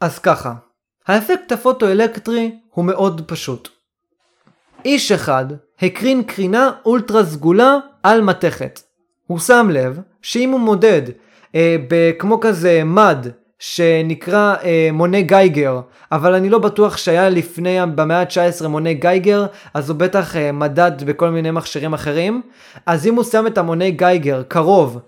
[0.00, 0.54] אז ככה,
[1.06, 3.68] האפקט הפוטואלקטרי הוא מאוד פשוט.
[4.84, 5.44] איש אחד
[5.82, 8.80] הקרין קרינה אולטרה סגולה על מתכת.
[9.26, 11.02] הוא שם לב שאם הוא מודד
[11.54, 11.76] אה,
[12.18, 13.26] כמו כזה מד
[13.66, 15.80] שנקרא אה, מונה גייגר,
[16.12, 20.92] אבל אני לא בטוח שהיה לפני במאה ה-19 מונה גייגר, אז הוא בטח אה, מדד
[21.06, 22.42] בכל מיני מכשירים אחרים.
[22.86, 24.98] אז אם הוא שם את המונה גייגר קרוב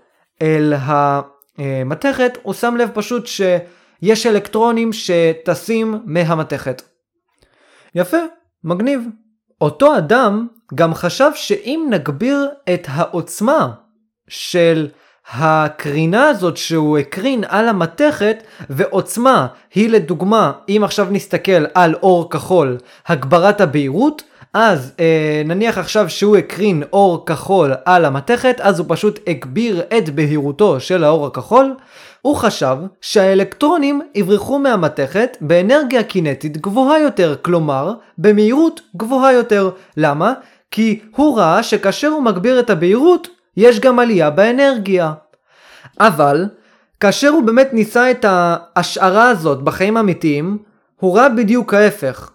[0.41, 6.81] אל המתכת, הוא שם לב פשוט שיש אלקטרונים שטסים מהמתכת.
[7.95, 8.17] יפה,
[8.63, 9.01] מגניב.
[9.61, 13.71] אותו אדם גם חשב שאם נגביר את העוצמה
[14.27, 14.87] של
[15.31, 22.77] הקרינה הזאת שהוא הקרין על המתכת ועוצמה היא לדוגמה אם עכשיו נסתכל על אור כחול
[23.07, 29.19] הגברת הבהירות אז אה, נניח עכשיו שהוא הקרין אור כחול על המתכת אז הוא פשוט
[29.27, 31.75] הגביר את בהירותו של האור הכחול
[32.21, 39.69] הוא חשב שהאלקטרונים יברחו מהמתכת באנרגיה קינטית גבוהה יותר, כלומר, במהירות גבוהה יותר.
[39.97, 40.33] למה?
[40.71, 45.13] כי הוא ראה שכאשר הוא מגביר את הבהירות, יש גם עלייה באנרגיה.
[45.99, 46.45] אבל,
[46.99, 50.57] כאשר הוא באמת ניסה את ההשערה הזאת בחיים אמיתיים,
[50.99, 52.31] הוא ראה בדיוק ההפך.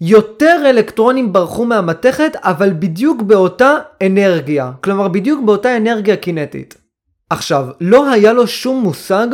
[0.00, 3.74] יותר אלקטרונים ברחו מהמתכת, אבל בדיוק באותה
[4.06, 4.72] אנרגיה.
[4.80, 6.74] כלומר, בדיוק באותה אנרגיה קינטית.
[7.30, 9.26] עכשיו, לא היה לו שום מושג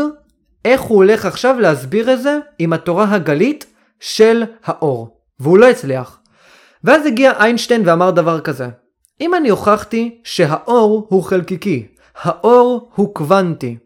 [0.64, 3.66] איך הוא הולך עכשיו להסביר את זה עם התורה הגלית
[4.00, 5.16] של האור.
[5.40, 6.18] והוא לא הצליח.
[6.84, 8.68] ואז הגיע איינשטיין ואמר דבר כזה:
[9.22, 11.86] אם אני הוכחתי שהאור הוא חלקיקי,
[12.22, 13.76] האור הוא קוונטי,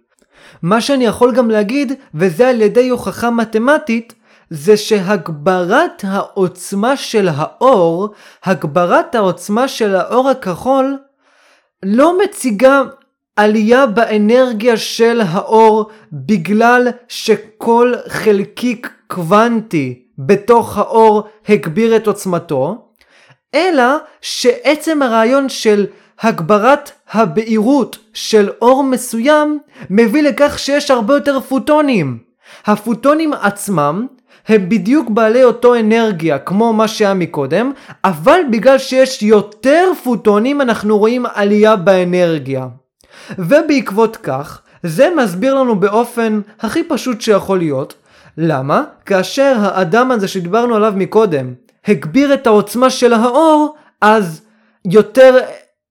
[0.62, 4.14] מה שאני יכול גם להגיד, וזה על ידי הוכחה מתמטית,
[4.50, 8.08] זה שהגברת העוצמה של האור,
[8.44, 10.98] הגברת העוצמה של האור הכחול,
[11.82, 12.82] לא מציגה
[13.36, 22.85] עלייה באנרגיה של האור בגלל שכל חלקיק קוונטי בתוך האור הגביר את עוצמתו,
[23.56, 25.86] אלא שעצם הרעיון של
[26.20, 29.58] הגברת הבהירות של אור מסוים
[29.90, 32.18] מביא לכך שיש הרבה יותר פוטונים.
[32.66, 34.06] הפוטונים עצמם
[34.48, 37.72] הם בדיוק בעלי אותו אנרגיה כמו מה שהיה מקודם,
[38.04, 42.66] אבל בגלל שיש יותר פוטונים אנחנו רואים עלייה באנרגיה.
[43.38, 47.94] ובעקבות כך, זה מסביר לנו באופן הכי פשוט שיכול להיות,
[48.38, 48.84] למה?
[49.06, 51.54] כאשר האדם הזה שדיברנו עליו מקודם
[51.88, 54.42] הגביר את העוצמה של האור, אז
[54.84, 55.38] יותר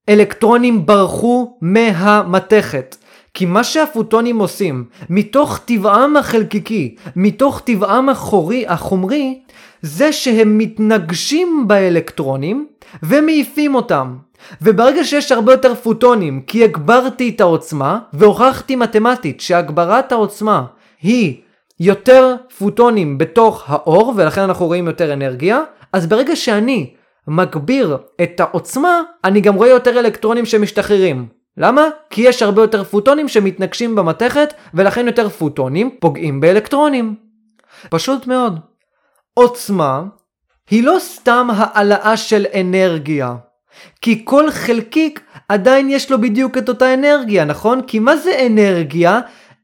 [0.10, 2.96] אלקטרונים ברחו מהמתכת.
[3.34, 9.40] כי מה שהפוטונים עושים, מתוך טבעם החלקיקי, מתוך טבעם החורי, החומרי,
[9.82, 12.68] זה שהם מתנגשים באלקטרונים
[13.04, 14.16] ומעיפים אותם.
[14.62, 20.64] וברגע שיש הרבה יותר פוטונים, כי הגברתי את העוצמה, והוכחתי מתמטית שהגברת העוצמה
[21.02, 21.36] היא
[21.80, 25.62] יותר פוטונים בתוך האור, ולכן אנחנו רואים יותר אנרגיה,
[25.96, 26.94] אז ברגע שאני
[27.28, 31.28] מגביר את העוצמה, אני גם רואה יותר אלקטרונים שמשתחררים.
[31.58, 31.88] למה?
[32.10, 37.16] כי יש הרבה יותר פוטונים שמתנגשים במתכת, ולכן יותר פוטונים פוגעים באלקטרונים.
[37.90, 38.60] פשוט מאוד.
[39.34, 40.04] עוצמה
[40.70, 43.36] היא לא סתם העלאה של אנרגיה.
[44.02, 47.82] כי כל חלקיק עדיין יש לו בדיוק את אותה אנרגיה, נכון?
[47.82, 49.20] כי מה זה אנרגיה?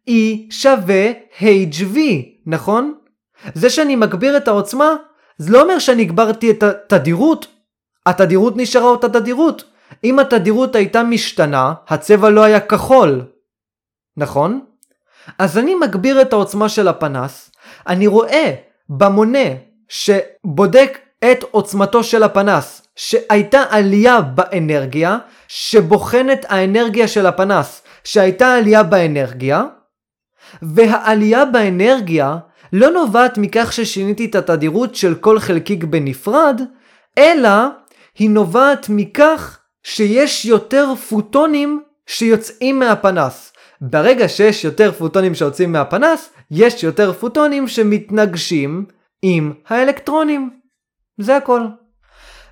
[0.09, 0.13] E
[0.49, 1.97] שווה HV,
[2.45, 2.93] נכון?
[3.53, 4.95] זה שאני מגביר את העוצמה,
[5.37, 7.47] זה לא אומר שאני הגברתי את התדירות.
[8.05, 9.63] התדירות נשארה אותה תדירות.
[10.03, 13.21] אם התדירות הייתה משתנה, הצבע לא היה כחול.
[14.17, 14.61] נכון?
[15.39, 17.51] אז אני מגביר את העוצמה של הפנס,
[17.87, 18.53] אני רואה
[18.89, 19.49] במונה
[19.89, 20.99] שבודק
[21.31, 25.17] את עוצמתו של הפנס, שהייתה עלייה באנרגיה,
[25.47, 29.63] שבוחנת האנרגיה של הפנס, שהייתה עלייה באנרגיה,
[30.61, 32.37] והעלייה באנרגיה
[32.73, 36.61] לא נובעת מכך ששיניתי את התדירות של כל חלקיק בנפרד,
[37.17, 37.49] אלא
[38.19, 43.53] היא נובעת מכך שיש יותר פוטונים שיוצאים מהפנס.
[43.81, 48.85] ברגע שיש יותר פוטונים שיוצאים מהפנס, יש יותר פוטונים שמתנגשים
[49.21, 50.49] עם האלקטרונים.
[51.17, 51.61] זה הכל.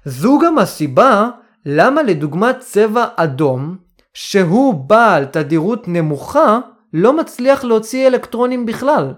[0.05, 1.29] זו גם הסיבה
[1.65, 3.77] למה לדוגמת צבע אדום,
[4.13, 6.59] שהוא בעל תדירות נמוכה,
[6.93, 9.13] לא מצליח להוציא אלקטרונים בכלל.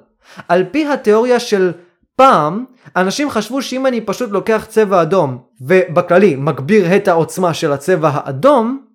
[0.47, 1.71] על פי התיאוריה של
[2.15, 8.09] פעם, אנשים חשבו שאם אני פשוט לוקח צבע אדום, ובכללי מגביר את העוצמה של הצבע
[8.13, 8.85] האדום,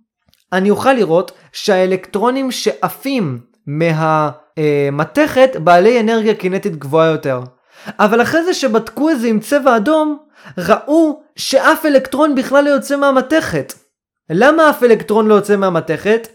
[0.53, 7.41] אני אוכל לראות שהאלקטרונים שעפים מהמתכת בעלי אנרגיה קינטית גבוהה יותר.
[7.99, 10.19] אבל אחרי זה שבדקו את זה עם צבע אדום,
[10.59, 13.73] ראו שאף אלקטרון בכלל לא יוצא מהמתכת.
[14.31, 16.29] למה אף אלקטרון לא יוצא מהמתכת?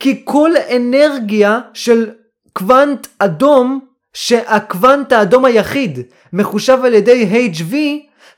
[0.00, 2.10] כי כל אנרגיה של
[2.52, 3.80] קוונט אדום,
[4.14, 6.00] שהקוונט האדום היחיד
[6.32, 7.74] מחושב על ידי HV,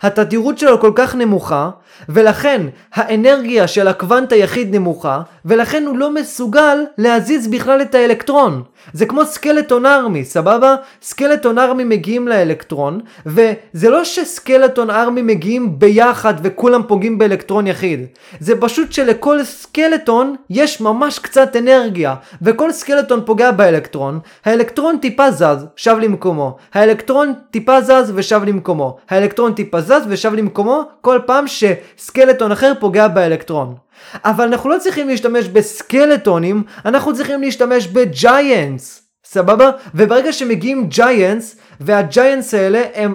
[0.02, 1.70] התדירות שלו כל כך נמוכה,
[2.08, 8.62] ולכן האנרגיה של הקוונט היחיד נמוכה, ולכן הוא לא מסוגל להזיז בכלל את האלקטרון.
[8.92, 10.76] זה כמו סקלטון ארמי, סבבה?
[11.02, 18.06] סקלטון ארמי מגיעים לאלקטרון, וזה לא שסקלטון ארמי מגיעים ביחד וכולם פוגעים באלקטרון יחיד.
[18.40, 25.66] זה פשוט שלכל סקלטון יש ממש קצת אנרגיה, וכל סקלטון פוגע באלקטרון, האלקטרון טיפה זז,
[25.76, 26.56] שב למקומו.
[26.74, 28.96] האלקטרון טיפה זז ושב למקומו.
[29.10, 33.83] האלקטרון טיפה זז ושב למקומו כל פעם שסקלטון אחר פוגע באלקטרון.
[34.24, 39.02] אבל אנחנו לא צריכים להשתמש בסקלטונים, אנחנו צריכים להשתמש ב giants.
[39.24, 39.70] סבבה?
[39.94, 43.14] וברגע שמגיעים giants, וה giants האלה הם,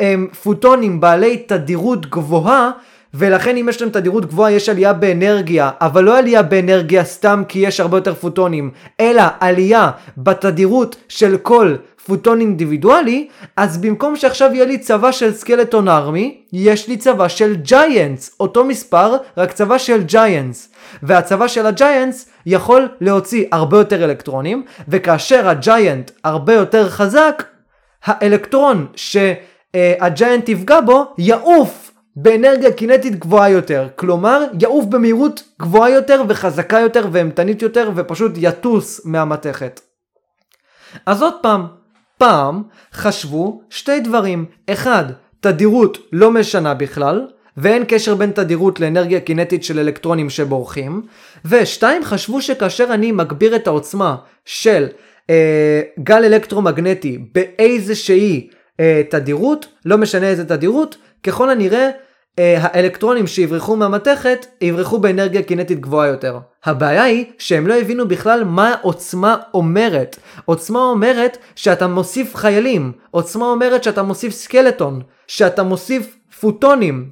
[0.00, 2.70] הם פוטונים בעלי תדירות גבוהה,
[3.14, 7.58] ולכן אם יש להם תדירות גבוהה יש עלייה באנרגיה, אבל לא עלייה באנרגיה סתם כי
[7.58, 11.74] יש הרבה יותר פוטונים, אלא עלייה בתדירות של כל
[12.10, 17.54] פוטון אינדיבידואלי, אז במקום שעכשיו יהיה לי צבא של skeleton army, יש לי צבא של
[17.54, 20.72] giants, אותו מספר, רק צבא של giants.
[21.02, 27.42] והצבא של הג'יינטס יכול להוציא הרבה יותר אלקטרונים, וכאשר הג'יינט הרבה יותר חזק,
[28.04, 33.88] האלקטרון שהג'יינט יפגע בו יעוף באנרגיה קינטית גבוהה יותר.
[33.96, 39.80] כלומר, יעוף במהירות גבוהה יותר וחזקה יותר ואימתנית יותר ופשוט יטוס מהמתכת.
[41.06, 41.79] אז עוד פעם,
[42.20, 44.44] פעם חשבו שתי דברים.
[44.70, 45.04] אחד,
[45.40, 51.02] תדירות לא משנה בכלל, ואין קשר בין תדירות לאנרגיה קינטית של אלקטרונים שבורחים.
[51.44, 54.86] ושתיים, חשבו שכאשר אני מגביר את העוצמה של
[55.30, 58.48] אה, גל אלקטרומגנטי באיזושהי
[58.80, 61.90] אה, תדירות, לא משנה איזה תדירות, ככל הנראה אה,
[62.60, 66.38] האלקטרונים שיברחו מהמתכת יברחו באנרגיה קינטית גבוהה יותר.
[66.64, 70.16] הבעיה היא שהם לא הבינו בכלל מה עוצמה אומרת.
[70.44, 77.08] עוצמה אומרת שאתה מוסיף חיילים, עוצמה אומרת שאתה מוסיף סקלטון, שאתה מוסיף פוטונים.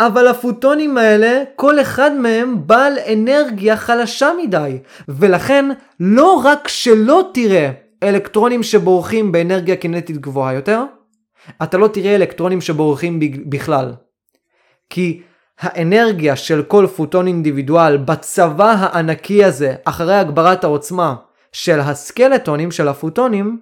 [0.00, 5.64] אבל הפוטונים האלה, כל אחד מהם בעל אנרגיה חלשה מדי, ולכן
[6.00, 7.70] לא רק שלא תראה
[8.02, 10.84] אלקטרונים שבורחים באנרגיה קינטית גבוהה יותר,
[11.62, 13.92] אתה לא תראה אלקטרונים שבורחים בכלל.
[14.92, 15.22] כי
[15.60, 21.14] האנרגיה של כל פוטון אינדיבידואל בצבא הענקי הזה, אחרי הגברת העוצמה
[21.52, 23.60] של הסקלטונים של הפוטונים,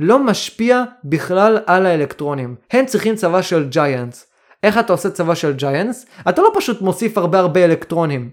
[0.00, 2.54] לא משפיע בכלל על האלקטרונים.
[2.70, 4.26] הם צריכים צבא של giants.
[4.62, 6.06] איך אתה עושה צבא של giants?
[6.28, 8.30] אתה לא פשוט מוסיף הרבה הרבה אלקטרונים.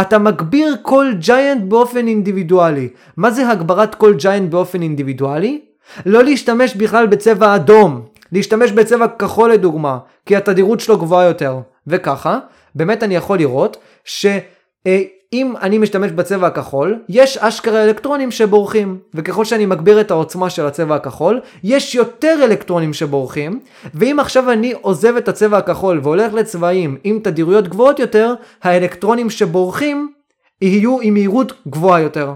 [0.00, 2.88] אתה מגביר כל giant באופן אינדיבידואלי.
[3.16, 5.60] מה זה הגברת כל giant באופן אינדיבידואלי?
[6.06, 11.58] לא להשתמש בכלל בצבע אדום, להשתמש בצבע כחול לדוגמה, כי התדירות שלו גבוהה יותר.
[11.86, 12.38] וככה,
[12.74, 18.98] באמת אני יכול לראות שאם אני משתמש בצבע הכחול, יש אשכרה אלקטרונים שבורחים.
[19.14, 23.60] וככל שאני מגביר את העוצמה של הצבע הכחול, יש יותר אלקטרונים שבורחים.
[23.94, 30.12] ואם עכשיו אני עוזב את הצבע הכחול והולך לצבעים עם תדירויות גבוהות יותר, האלקטרונים שבורחים
[30.60, 32.32] יהיו עם מהירות גבוהה יותר.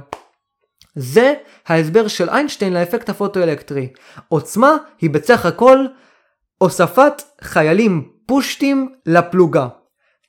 [0.97, 1.35] זה
[1.67, 3.89] ההסבר של איינשטיין לאפקט הפוטואלקטרי.
[4.29, 5.87] עוצמה היא בסך הכל
[6.59, 9.69] הוספת חיילים פושטים לפלוגה.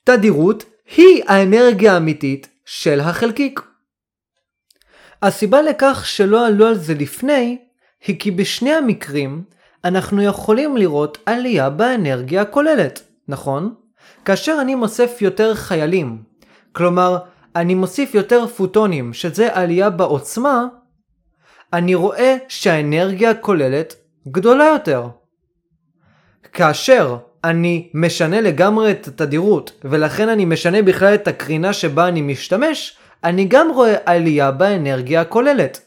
[0.04, 0.64] תדירות
[0.96, 3.60] היא האנרגיה האמיתית של החלקיק.
[5.22, 7.58] הסיבה לכך שלא עלו על זה לפני,
[8.06, 9.44] היא כי בשני המקרים
[9.84, 13.74] אנחנו יכולים לראות עלייה באנרגיה הכוללת, נכון?
[14.24, 16.22] כאשר אני מוסף יותר חיילים,
[16.72, 17.18] כלומר
[17.56, 20.66] אני מוסיף יותר פוטונים, שזה עלייה בעוצמה,
[21.72, 23.94] אני רואה שהאנרגיה הכוללת
[24.28, 25.08] גדולה יותר.
[26.52, 32.96] כאשר אני משנה לגמרי את התדירות, ולכן אני משנה בכלל את הקרינה שבה אני משתמש,
[33.24, 35.80] אני גם רואה עלייה באנרגיה הכוללת.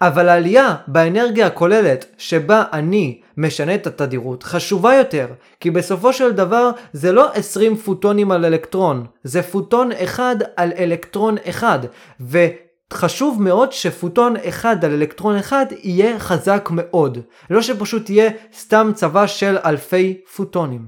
[0.00, 5.26] אבל העלייה באנרגיה הכוללת שבה אני משנה את התדירות חשובה יותר,
[5.60, 11.36] כי בסופו של דבר זה לא 20 פוטונים על אלקטרון, זה פוטון אחד על אלקטרון
[11.48, 11.78] אחד,
[12.20, 17.18] וחשוב מאוד שפוטון אחד על אלקטרון אחד יהיה חזק מאוד,
[17.50, 20.86] לא שפשוט יהיה סתם צבא של אלפי פוטונים.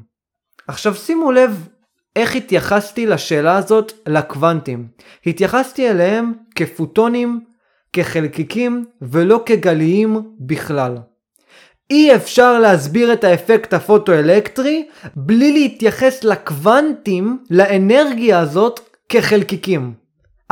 [0.68, 1.68] עכשיו שימו לב
[2.16, 4.88] איך התייחסתי לשאלה הזאת לקוונטים.
[5.26, 7.40] התייחסתי אליהם כפוטונים
[7.92, 10.96] כחלקיקים ולא כגליים בכלל.
[11.90, 19.92] אי אפשר להסביר את האפקט הפוטואלקטרי בלי להתייחס לקוונטים, לאנרגיה הזאת, כחלקיקים.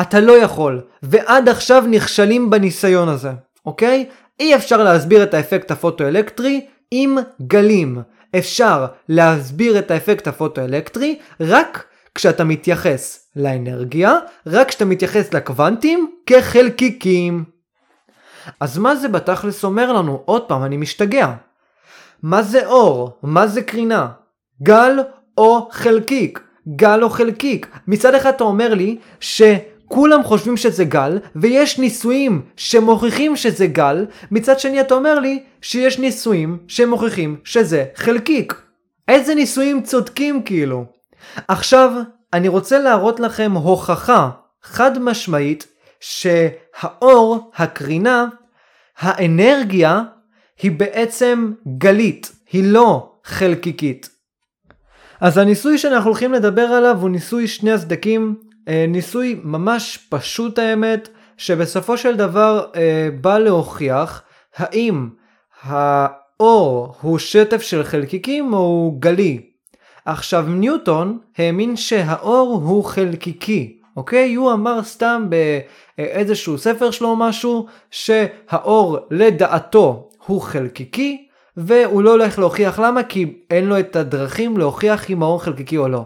[0.00, 3.30] אתה לא יכול, ועד עכשיו נכשלים בניסיון הזה,
[3.66, 4.06] אוקיי?
[4.40, 7.98] אי אפשר להסביר את האפקט הפוטואלקטרי עם גלים.
[8.38, 17.44] אפשר להסביר את האפקט הפוטואלקטרי רק כשאתה מתייחס לאנרגיה, רק כשאתה מתייחס לקוונטים כחלקיקים.
[18.60, 20.22] אז מה זה בתכלס אומר לנו?
[20.24, 21.32] עוד פעם, אני משתגע.
[22.22, 23.18] מה זה אור?
[23.22, 24.08] מה זה קרינה?
[24.62, 24.98] גל
[25.38, 26.40] או חלקיק?
[26.76, 27.66] גל או חלקיק?
[27.86, 34.60] מצד אחד אתה אומר לי שכולם חושבים שזה גל, ויש ניסויים שמוכיחים שזה גל, מצד
[34.60, 38.54] שני אתה אומר לי שיש ניסויים שמוכיחים שזה חלקיק.
[39.08, 40.84] איזה ניסויים צודקים כאילו?
[41.48, 41.92] עכשיו,
[42.32, 44.30] אני רוצה להראות לכם הוכחה
[44.62, 45.66] חד משמעית
[46.02, 48.26] שהאור, הקרינה,
[48.98, 50.02] האנרגיה
[50.62, 54.08] היא בעצם גלית, היא לא חלקיקית.
[55.20, 58.36] אז הניסוי שאנחנו הולכים לדבר עליו הוא ניסוי שני הסדקים,
[58.68, 64.22] אה, ניסוי ממש פשוט האמת, שבסופו של דבר אה, בא להוכיח
[64.56, 65.08] האם
[65.62, 69.40] האור הוא שטף של חלקיקים או הוא גלי.
[70.04, 74.34] עכשיו ניוטון האמין שהאור הוא חלקיקי, אוקיי?
[74.34, 75.28] הוא אמר סתם
[75.98, 81.26] באיזשהו ספר שלו או משהו שהאור לדעתו הוא חלקיקי
[81.56, 85.88] והוא לא הולך להוכיח למה כי אין לו את הדרכים להוכיח אם האור חלקיקי או
[85.88, 86.04] לא.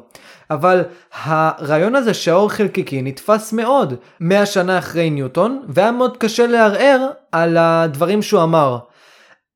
[0.51, 0.83] אבל
[1.25, 7.57] הרעיון הזה שהאור חלקיקי נתפס מאוד 100 שנה אחרי ניוטון והיה מאוד קשה לערער על
[7.57, 8.79] הדברים שהוא אמר.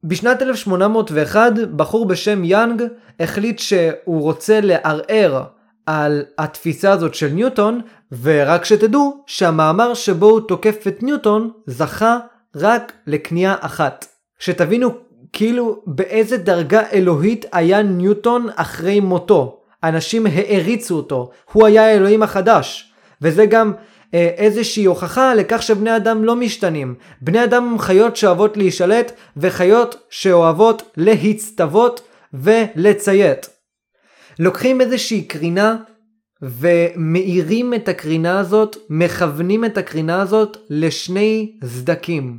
[0.05, 2.83] בשנת 1801 בחור בשם יאנג
[3.21, 5.43] החליט שהוא רוצה לערער
[5.91, 7.81] על התפיסה הזאת של ניוטון
[8.23, 12.19] ורק שתדעו שהמאמר שבו הוא תוקף את ניוטון זכה
[12.57, 14.07] רק לקנייה אחת.
[14.39, 14.91] שתבינו
[15.33, 19.61] כאילו באיזה דרגה אלוהית היה ניוטון אחרי מותו.
[19.85, 22.93] אנשים העריצו אותו, הוא היה האלוהים החדש.
[23.23, 23.73] וזה גם
[24.15, 26.95] אה, איזושהי הוכחה לכך שבני אדם לא משתנים.
[27.21, 32.01] בני אדם הם חיות שאוהבות להישלט וחיות שאוהבות להצטוות
[32.35, 33.60] ולציית.
[34.41, 35.77] לוקחים איזושהי קרינה
[36.43, 42.39] ומאירים את הקרינה הזאת, מכוונים את הקרינה הזאת לשני סדקים.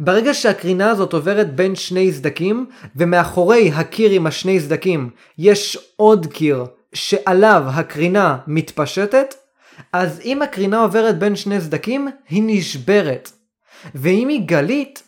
[0.00, 6.64] ברגע שהקרינה הזאת עוברת בין שני סדקים, ומאחורי הקיר עם השני סדקים יש עוד קיר
[6.94, 9.34] שעליו הקרינה מתפשטת,
[9.92, 13.32] אז אם הקרינה עוברת בין שני סדקים, היא נשברת.
[13.94, 15.02] ואם היא גלית,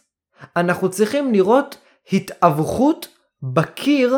[0.56, 1.76] אנחנו צריכים לראות
[2.12, 3.08] התאבכות
[3.42, 4.16] בקיר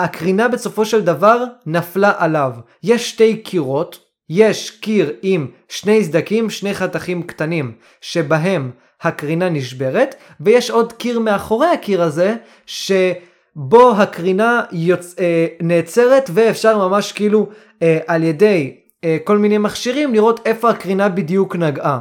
[0.00, 2.52] שהקרינה בסופו של דבר נפלה עליו.
[2.82, 8.70] יש שתי קירות, יש קיר עם שני סדקים, שני חתכים קטנים, שבהם
[9.02, 12.34] הקרינה נשברת, ויש עוד קיר מאחורי הקיר הזה,
[12.66, 15.14] שבו הקרינה יוצ...
[15.18, 17.48] אה, נעצרת, ואפשר ממש כאילו
[17.82, 22.00] אה, על ידי אה, כל מיני מכשירים לראות איפה הקרינה בדיוק נגעה.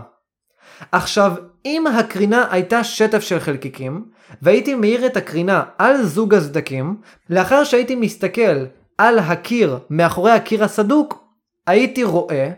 [0.92, 1.34] עכשיו,
[1.66, 4.06] אם הקרינה הייתה שטף של חלקיקים,
[4.42, 6.96] והייתי מאיר את הקרינה על זוג הסדקים,
[7.30, 8.66] לאחר שהייתי מסתכל
[8.98, 11.24] על הקיר מאחורי הקיר הסדוק,
[11.68, 12.50] הייתי רואה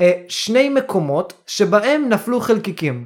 [0.00, 3.04] אה, שני מקומות שבהם נפלו חלקיקים.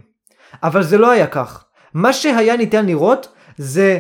[0.63, 1.65] אבל זה לא היה כך.
[1.95, 3.99] מה שהיה ניתן לראות זה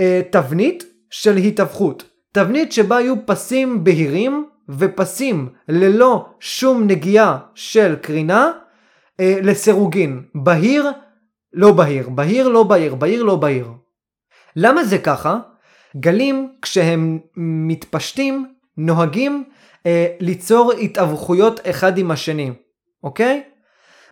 [0.00, 2.04] אה, תבנית של התאבכות.
[2.32, 8.50] תבנית שבה היו פסים בהירים ופסים ללא שום נגיעה של קרינה
[9.20, 10.22] אה, לסירוגין.
[10.34, 10.90] בהיר,
[11.52, 13.68] לא בהיר, בהיר, לא בהיר, בהיר, לא בהיר.
[14.56, 15.38] למה זה ככה?
[15.96, 18.46] גלים כשהם מתפשטים
[18.76, 19.44] נוהגים
[19.86, 22.52] אה, ליצור התאבכויות אחד עם השני,
[23.02, 23.42] אוקיי?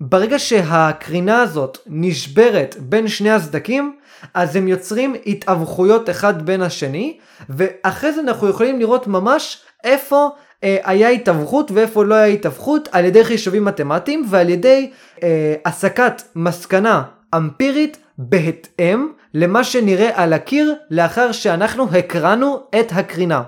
[0.01, 3.97] ברגע שהקרינה הזאת נשברת בין שני הסדקים,
[4.35, 7.19] אז הם יוצרים התאבכויות אחד בין השני,
[7.49, 10.29] ואחרי זה אנחנו יכולים לראות ממש איפה
[10.65, 14.91] אה, היה התאבכות ואיפה לא היה התאבכות על ידי חישובים מתמטיים ועל ידי
[15.23, 17.03] אה, הסקת מסקנה
[17.35, 23.43] אמפירית בהתאם למה שנראה על הקיר לאחר שאנחנו הקרנו את הקרינה.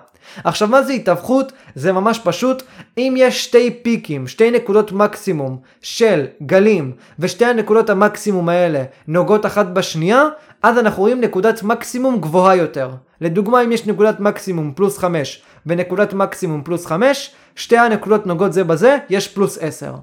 [0.44, 1.52] עכשיו מה זה התאבכות?
[1.74, 2.62] זה ממש פשוט.
[2.98, 9.66] אם יש שתי פיקים, שתי נקודות מקסימום של גלים, ושתי הנקודות המקסימום האלה נוגעות אחת
[9.66, 10.28] בשנייה,
[10.62, 12.90] אז אנחנו רואים נקודת מקסימום גבוהה יותר.
[13.20, 18.64] לדוגמה אם יש נקודת מקסימום פלוס 5 ונקודת מקסימום פלוס 5, שתי הנקודות נוגעות זה
[18.64, 19.94] בזה, יש פלוס 10.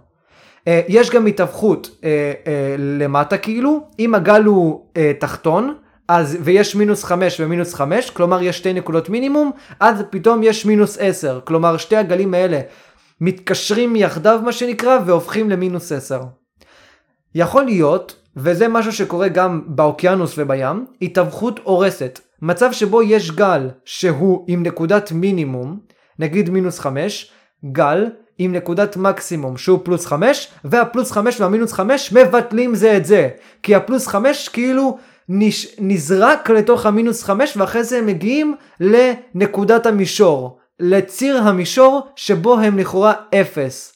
[0.66, 2.48] Uh, יש גם התאבכות uh, uh,
[2.78, 5.76] למטה כאילו, אם הגל הוא uh, תחתון,
[6.08, 10.98] אז ויש מינוס 5 ומינוס 5, כלומר יש שתי נקודות מינימום, אז פתאום יש מינוס
[11.00, 12.62] 10, כלומר שתי הגלים האלה
[13.22, 16.22] מתקשרים יחדיו מה שנקרא והופכים למינוס 10.
[17.36, 22.20] יכול להיות, וזה משהו שקורה גם באוקיינוס ובים, התאבכות הורסת.
[22.42, 25.80] מצב שבו יש גל שהוא עם נקודת מינימום,
[26.20, 27.32] נגיד מינוס 5,
[27.72, 28.06] גל
[28.38, 33.30] עם נקודת מקסימום שהוא פלוס 5, והפלוס 5 והמינוס 5 מבטלים זה את זה.
[33.64, 34.98] כי הפלוס 5 כאילו
[35.30, 35.68] נש...
[35.80, 43.14] נזרק לתוך המינוס 5 ואחרי זה הם מגיעים לנקודת המישור, לציר המישור שבו הם לכאורה
[43.42, 43.92] 0.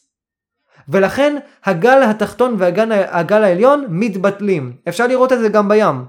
[0.90, 4.74] ולכן הגל התחתון והגל העליון מתבטלים.
[4.90, 6.06] אפשר לראות את זה גם בים.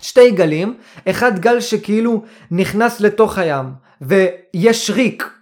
[0.00, 0.76] שתי גלים,
[1.10, 3.66] אחד גל שכאילו נכנס לתוך הים
[4.00, 5.33] ויש ריק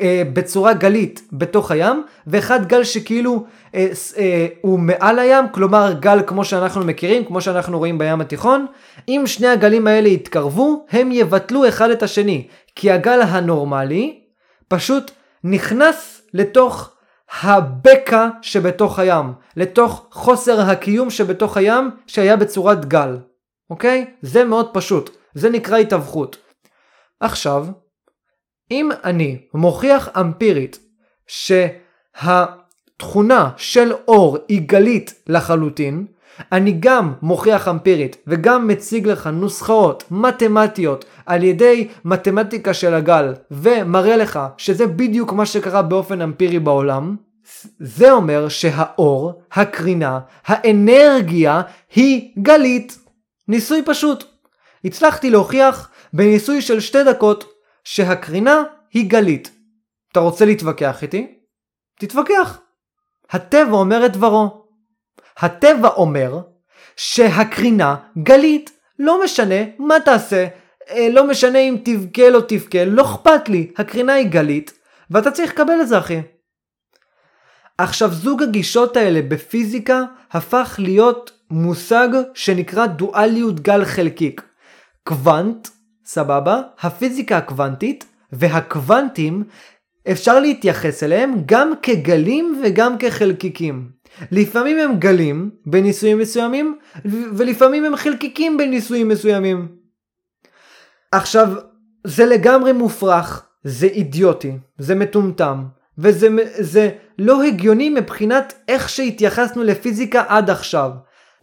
[0.00, 6.22] אה, בצורה גלית בתוך הים, ואחד גל שכאילו אה, אה, הוא מעל הים, כלומר גל
[6.26, 8.66] כמו שאנחנו מכירים, כמו שאנחנו רואים בים התיכון.
[9.08, 14.20] אם שני הגלים האלה יתקרבו, הם יבטלו אחד את השני, כי הגל הנורמלי
[14.68, 15.10] פשוט
[15.44, 16.90] נכנס לתוך
[17.42, 23.18] הבקע שבתוך הים, לתוך חוסר הקיום שבתוך הים שהיה בצורת גל,
[23.70, 24.04] אוקיי?
[24.22, 26.36] זה מאוד פשוט, זה נקרא התאבכות.
[27.20, 27.66] עכשיו,
[28.70, 30.78] אם אני מוכיח אמפירית
[32.16, 36.06] שהתכונה של אור היא גלית לחלוטין,
[36.52, 44.16] אני גם מוכיח אמפירית וגם מציג לך נוסחאות מתמטיות על ידי מתמטיקה של הגל ומראה
[44.16, 47.16] לך שזה בדיוק מה שקרה באופן אמפירי בעולם,
[47.80, 51.62] זה אומר שהאור, הקרינה, האנרגיה
[51.94, 52.98] היא גלית.
[53.48, 54.24] ניסוי פשוט.
[54.84, 57.55] הצלחתי להוכיח בניסוי של שתי דקות
[57.86, 58.62] שהקרינה
[58.92, 59.50] היא גלית.
[60.12, 61.38] אתה רוצה להתווכח איתי?
[61.98, 62.60] תתווכח.
[63.30, 64.66] הטבע אומר את דברו.
[65.38, 66.40] הטבע אומר
[66.96, 68.70] שהקרינה גלית.
[68.98, 70.46] לא משנה מה תעשה,
[70.90, 74.72] אה, לא משנה אם תבכה לא תבכה, לא אכפת לי, הקרינה היא גלית,
[75.10, 76.22] ואתה צריך לקבל את זה אחי.
[77.78, 84.42] עכשיו זוג הגישות האלה בפיזיקה הפך להיות מושג שנקרא דואליות גל חלקיק.
[85.04, 85.68] קוונט,
[86.06, 86.60] סבבה?
[86.80, 89.44] הפיזיקה הקוונטית והקוונטים
[90.10, 93.90] אפשר להתייחס אליהם גם כגלים וגם כחלקיקים.
[94.30, 96.78] לפעמים הם גלים בניסויים מסוימים
[97.36, 99.68] ולפעמים הם חלקיקים בניסויים מסוימים.
[101.12, 101.48] עכשיו
[102.04, 105.64] זה לגמרי מופרך, זה אידיוטי, זה מטומטם
[105.98, 106.28] וזה
[106.58, 110.90] זה לא הגיוני מבחינת איך שהתייחסנו לפיזיקה עד עכשיו.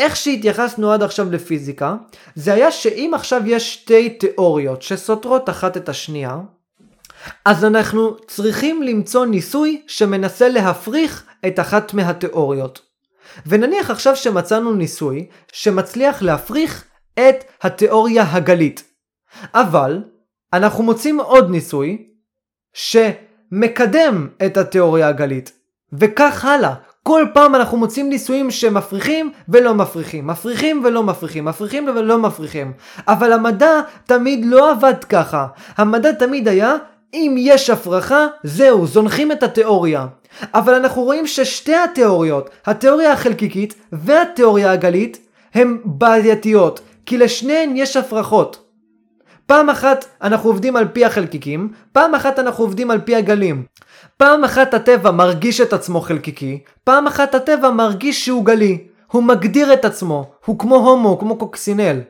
[0.04, 1.96] איך שהתייחסנו עד עכשיו לפיזיקה,
[2.36, 6.38] זה היה שאם עכשיו יש שתי תיאוריות שסותרות אחת את השנייה,
[7.46, 12.82] אז אנחנו צריכים למצוא ניסוי שמנסה להפריך את אחת מהתיאוריות.
[13.46, 18.84] ונניח עכשיו שמצאנו ניסוי שמצליח להפריך את התיאוריה הגלית.
[19.54, 20.04] אבל
[20.54, 22.08] אנחנו מוצאים עוד ניסוי
[22.74, 25.52] שמקדם את התיאוריה הגלית.
[25.94, 26.74] וכך הלאה.
[27.04, 32.72] כל פעם אנחנו מוצאים ניסויים שמפריחים ולא מפריחים, מפריחים ולא מפריחים, מפריחים ולא מפריחים.
[33.08, 35.48] אבל המדע תמיד לא עבד ככה.
[35.78, 36.76] המדע תמיד היה,
[37.14, 40.06] אם יש הפרחה, זהו, זונחים את התיאוריה.
[40.54, 45.18] אבל אנחנו רואים ששתי התיאוריות, התיאוריה החלקיקית והתיאוריה הגלית,
[45.54, 48.64] הן בעייתיות, כי לשניהן יש הפרחות.
[49.46, 53.64] פעם אחת אנחנו עובדים על פי החלקיקים, פעם אחת אנחנו עובדים על פי הגלים.
[54.24, 58.88] פעם אחת הטבע מרגיש את עצמו חלקיקי, פעם אחת הטבע מרגיש שהוא גלי.
[59.12, 62.02] הוא מגדיר את עצמו, הוא כמו הומו, כמו קוקסינל.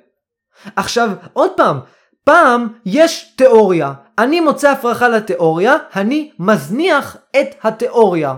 [0.76, 1.80] עכשיו, עוד פעם,
[2.24, 3.94] פעם יש תיאוריה.
[4.18, 8.36] אני מוצא הפרחה לתיאוריה, אני מזניח את התיאוריה.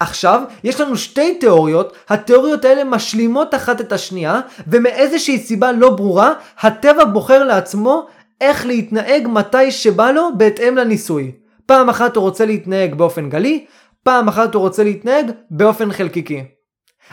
[0.00, 6.32] עכשיו, יש לנו שתי תיאוריות, התיאוריות האלה משלימות אחת את השנייה, ומאיזושהי סיבה לא ברורה,
[6.60, 8.06] הטבע בוחר לעצמו
[8.40, 11.43] איך להתנהג מתי שבא לו בהתאם לניסוי.
[11.66, 13.66] פעם אחת הוא רוצה להתנהג באופן גלי,
[14.02, 16.44] פעם אחת הוא רוצה להתנהג באופן חלקיקי.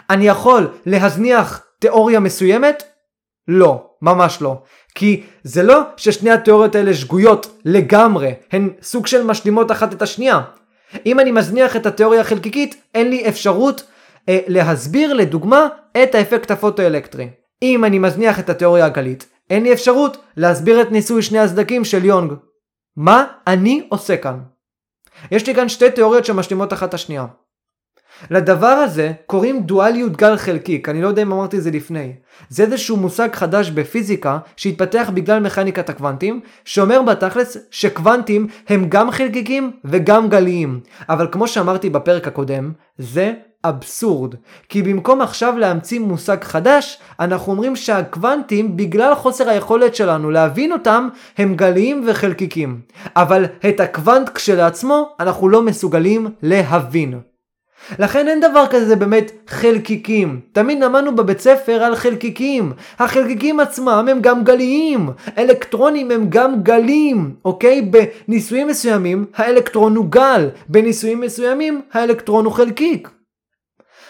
[0.10, 2.84] אני יכול להזניח תיאוריה מסוימת?
[3.48, 4.62] לא, ממש לא.
[4.96, 10.42] כי זה לא ששני התיאוריות האלה שגויות לגמרי, הן סוג של משלימות אחת את השנייה.
[11.06, 13.84] אם אני מזניח את התיאוריה החלקיקית, אין לי אפשרות
[14.30, 15.68] אה, להסביר לדוגמה
[16.04, 17.30] את האפקט הפוטואלקטרי.
[17.62, 22.06] אם אני מזניח את התיאוריה הגלית, אין לי אפשרות להסביר את ניסוי שני הסדקים של
[22.06, 22.34] יונג.
[23.02, 24.40] מה אני עושה כאן?
[25.32, 27.26] יש לי כאן שתי תיאוריות שמשלימות אחת את השנייה.
[28.32, 32.14] לדבר הזה קוראים דואליות גל חלקיק, אני לא יודע אם אמרתי את זה לפני.
[32.50, 39.72] זה איזשהו מושג חדש בפיזיקה שהתפתח בגלל מכניקת הקוונטים, שאומר בתכלס שקוונטים הם גם חלקיקים
[39.86, 40.80] וגם גליים.
[41.10, 43.34] אבל כמו שאמרתי בפרק הקודם, זה
[43.66, 44.36] אבסורד.
[44.70, 51.08] כי במקום עכשיו להמציא מושג חדש, אנחנו אומרים שהקוונטים, בגלל חוסר היכולת שלנו להבין אותם,
[51.38, 52.82] הם גליים וחלקיקים.
[53.16, 57.20] אבל את הקוונט כשלעצמו, אנחנו לא מסוגלים להבין.
[58.00, 60.40] לכן אין דבר כזה באמת חלקיקים.
[60.52, 62.72] תמיד למדנו בבית ספר על חלקיקים.
[63.00, 65.10] החלקיקים עצמם הם גם גליים.
[65.38, 67.82] אלקטרונים הם גם גלים, אוקיי?
[67.82, 73.10] בניסויים מסוימים האלקטרון הוא גל, בניסויים מסוימים האלקטרון הוא חלקיק.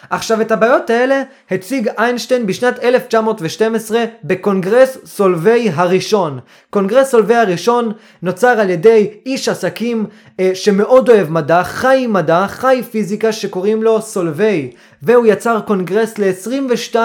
[0.09, 6.39] עכשיו את הבעיות האלה הציג איינשטיין בשנת 1912 בקונגרס סולווי הראשון.
[6.69, 7.91] קונגרס סולווי הראשון
[8.21, 10.05] נוצר על ידי איש עסקים
[10.39, 14.71] אה, שמאוד אוהב מדע, חי מדע, חי פיזיקה שקוראים לו סולווי.
[15.03, 16.95] והוא יצר קונגרס ל-22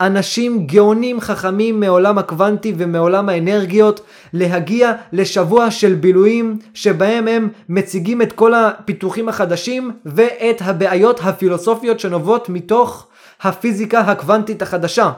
[0.00, 4.00] אנשים גאונים חכמים מעולם הקוונטי ומעולם האנרגיות
[4.32, 12.48] להגיע לשבוע של בילויים שבהם הם מציגים את כל הפיתוחים החדשים ואת הבעיות הפילוסופיות שנובעות
[12.48, 13.08] מתוך
[13.42, 15.10] הפיזיקה הקוונטית החדשה.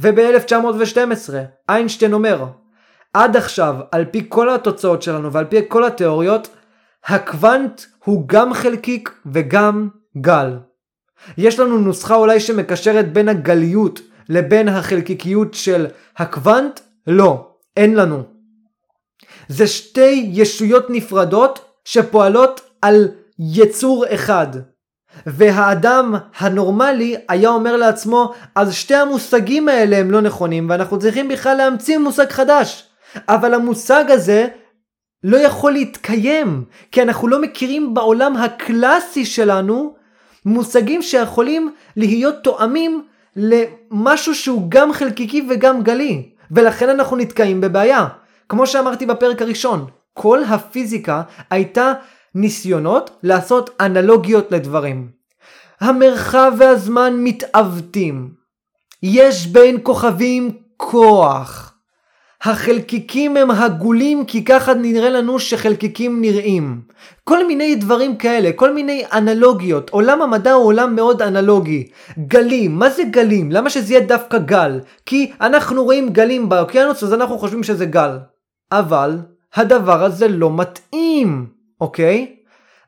[0.00, 1.34] וב-1912
[1.68, 2.44] איינשטיין אומר
[3.14, 6.48] עד עכשיו על פי כל התוצאות שלנו ועל פי כל התיאוריות
[7.06, 9.88] הקוונט הוא גם חלקיק וגם
[10.20, 10.56] גל.
[11.38, 15.86] יש לנו נוסחה אולי שמקשרת בין הגליות לבין החלקיקיות של
[16.16, 16.80] הקוונט?
[17.06, 18.22] לא, אין לנו.
[19.48, 23.08] זה שתי ישויות נפרדות שפועלות על
[23.38, 24.46] יצור אחד.
[25.26, 31.56] והאדם הנורמלי היה אומר לעצמו, אז שתי המושגים האלה הם לא נכונים, ואנחנו צריכים בכלל
[31.56, 32.84] להמציא מושג חדש.
[33.28, 34.46] אבל המושג הזה
[35.24, 39.94] לא יכול להתקיים, כי אנחנו לא מכירים בעולם הקלאסי שלנו
[40.46, 43.04] מושגים שיכולים להיות תואמים
[43.36, 48.06] למשהו שהוא גם חלקיקי וגם גלי, ולכן אנחנו נתקעים בבעיה.
[48.48, 51.92] כמו שאמרתי בפרק הראשון, כל הפיזיקה הייתה
[52.34, 55.08] ניסיונות לעשות אנלוגיות לדברים.
[55.80, 58.30] המרחב והזמן מתעוותים.
[59.02, 61.75] יש בין כוכבים כוח.
[62.46, 66.80] החלקיקים הם הגולים כי ככה נראה לנו שחלקיקים נראים.
[67.24, 69.90] כל מיני דברים כאלה, כל מיני אנלוגיות.
[69.90, 71.88] עולם המדע הוא עולם מאוד אנלוגי.
[72.18, 73.52] גלים, מה זה גלים?
[73.52, 74.80] למה שזה יהיה דווקא גל?
[75.06, 78.18] כי אנחנו רואים גלים באוקיינוס אז אנחנו חושבים שזה גל.
[78.72, 79.18] אבל
[79.54, 81.46] הדבר הזה לא מתאים,
[81.80, 82.36] אוקיי?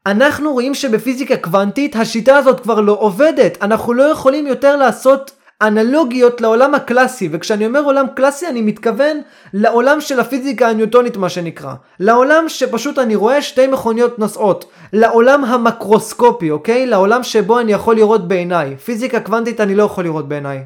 [0.06, 3.58] אנחנו רואים שבפיזיקה קוונטית השיטה הזאת כבר לא עובדת.
[3.62, 9.20] אנחנו לא יכולים יותר לעשות אנלוגיות לעולם הקלאסי, וכשאני אומר עולם קלאסי אני מתכוון
[9.54, 11.74] לעולם של הפיזיקה הניוטונית מה שנקרא.
[12.00, 14.64] לעולם שפשוט אני רואה שתי מכוניות נוסעות.
[14.92, 16.86] לעולם המקרוסקופי, אוקיי?
[16.86, 18.76] לעולם שבו אני יכול לראות בעיניי.
[18.76, 20.64] פיזיקה קוונטית אני לא יכול לראות בעיניי.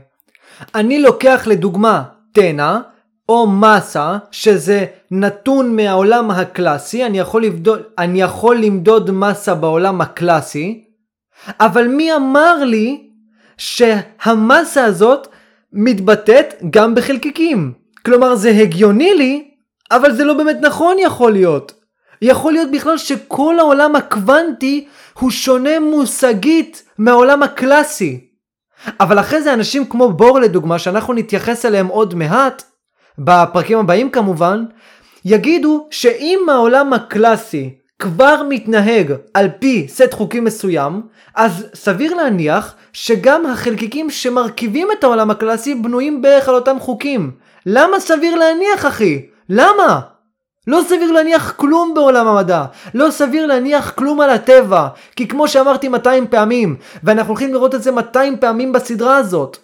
[0.74, 2.78] אני לוקח לדוגמה תנע,
[3.28, 10.84] או מסה, שזה נתון מהעולם הקלאסי, אני יכול, לבדוד, אני יכול למדוד מסה בעולם הקלאסי,
[11.61, 13.11] אבל מי אמר לי
[13.59, 15.28] שהמסה הזאת
[15.72, 17.72] מתבטאת גם בחלקיקים.
[18.05, 19.50] כלומר זה הגיוני לי,
[19.90, 21.72] אבל זה לא באמת נכון יכול להיות.
[22.22, 24.86] יכול להיות בכלל שכל העולם הקוונטי
[25.18, 28.20] הוא שונה מושגית מהעולם הקלאסי.
[29.00, 32.62] אבל אחרי זה אנשים כמו בור לדוגמה, שאנחנו נתייחס אליהם עוד מעט,
[33.18, 34.64] בפרקים הבאים כמובן,
[35.24, 41.03] יגידו שאם העולם הקלאסי כבר מתנהג על פי סט חוקים מסוים,
[41.34, 47.30] אז סביר להניח שגם החלקיקים שמרכיבים את העולם הקלאסי בנויים בערך על אותם חוקים.
[47.66, 49.26] למה סביר להניח אחי?
[49.49, 50.01] למה?
[50.66, 52.64] לא סביר להניח כלום בעולם המדע,
[52.95, 57.82] לא סביר להניח כלום על הטבע, כי כמו שאמרתי 200 פעמים, ואנחנו הולכים לראות את
[57.82, 59.57] זה 200 פעמים בסדרה הזאת,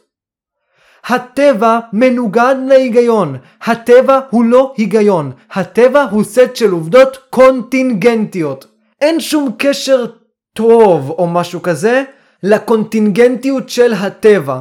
[1.06, 3.36] הטבע מנוגד להיגיון.
[3.62, 5.32] הטבע הוא לא היגיון.
[5.52, 8.66] הטבע הוא סט של עובדות קונטינגנטיות.
[9.00, 10.06] אין שום קשר
[10.52, 12.04] טוב או משהו כזה
[12.42, 14.60] לקונטינגנטיות של הטבע.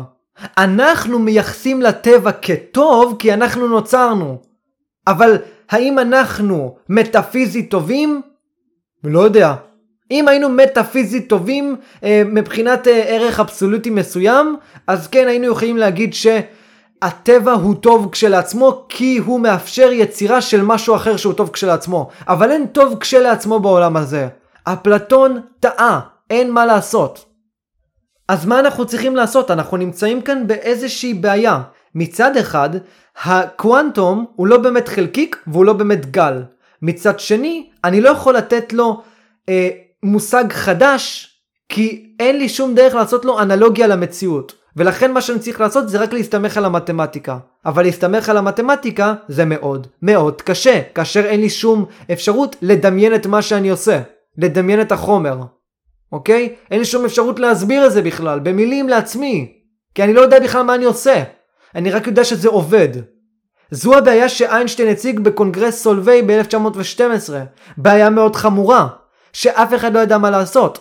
[0.57, 4.38] אנחנו מייחסים לטבע כטוב כי אנחנו נוצרנו.
[5.07, 5.38] אבל
[5.69, 8.21] האם אנחנו מטאפיזית טובים?
[9.03, 9.53] לא יודע.
[10.11, 14.55] אם היינו מטאפיזית טובים אה, מבחינת אה, ערך אבסולוטי מסוים,
[14.88, 20.95] אז כן היינו יכולים להגיד שהטבע הוא טוב כשלעצמו כי הוא מאפשר יצירה של משהו
[20.95, 22.09] אחר שהוא טוב כשלעצמו.
[22.28, 24.28] אבל אין טוב כשלעצמו בעולם הזה.
[24.63, 25.99] אפלטון טעה,
[26.30, 27.26] אין מה לעשות.
[28.28, 29.51] אז מה אנחנו צריכים לעשות?
[29.51, 31.61] אנחנו נמצאים כאן באיזושהי בעיה.
[31.95, 32.69] מצד אחד,
[33.23, 36.43] הקוונטום הוא לא באמת חלקיק והוא לא באמת גל.
[36.82, 39.01] מצד שני, אני לא יכול לתת לו
[39.49, 39.69] אה,
[40.03, 41.34] מושג חדש,
[41.69, 44.53] כי אין לי שום דרך לעשות לו אנלוגיה למציאות.
[44.75, 47.38] ולכן מה שאני צריך לעשות זה רק להסתמך על המתמטיקה.
[47.65, 53.25] אבל להסתמך על המתמטיקה זה מאוד מאוד קשה, כאשר אין לי שום אפשרות לדמיין את
[53.25, 54.01] מה שאני עושה.
[54.38, 55.38] לדמיין את החומר.
[56.11, 56.55] אוקיי?
[56.71, 59.53] אין לי שום אפשרות להסביר את זה בכלל, במילים לעצמי.
[59.95, 61.23] כי אני לא יודע בכלל מה אני עושה.
[61.75, 62.89] אני רק יודע שזה עובד.
[63.71, 67.33] זו הבעיה שאיינשטיין הציג בקונגרס סולווי ב-1912.
[67.77, 68.87] בעיה מאוד חמורה.
[69.33, 70.79] שאף אחד לא ידע מה לעשות.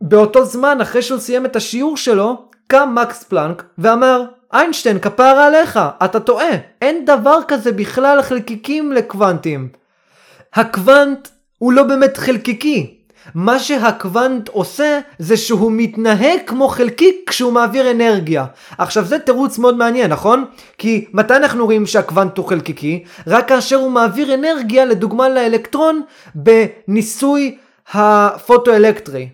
[0.00, 5.80] באותו זמן, אחרי שהוא סיים את השיעור שלו, קם מקס פלנק ואמר, איינשטיין, כפרה עליך,
[6.04, 6.50] אתה טועה,
[6.82, 9.68] אין דבר כזה בכלל חלקיקים לקוונטים.
[10.54, 12.93] הקוונט הוא לא באמת חלקיקי.
[13.34, 18.44] מה שהקוונט עושה זה שהוא מתנהג כמו חלקיק כשהוא מעביר אנרגיה.
[18.78, 20.44] עכשיו זה תירוץ מאוד מעניין נכון?
[20.78, 23.04] כי מתי אנחנו רואים שהקוונט הוא חלקיקי?
[23.26, 26.02] רק כאשר הוא מעביר אנרגיה לדוגמה לאלקטרון
[26.34, 27.58] בניסוי
[27.92, 29.28] הפוטואלקטרי.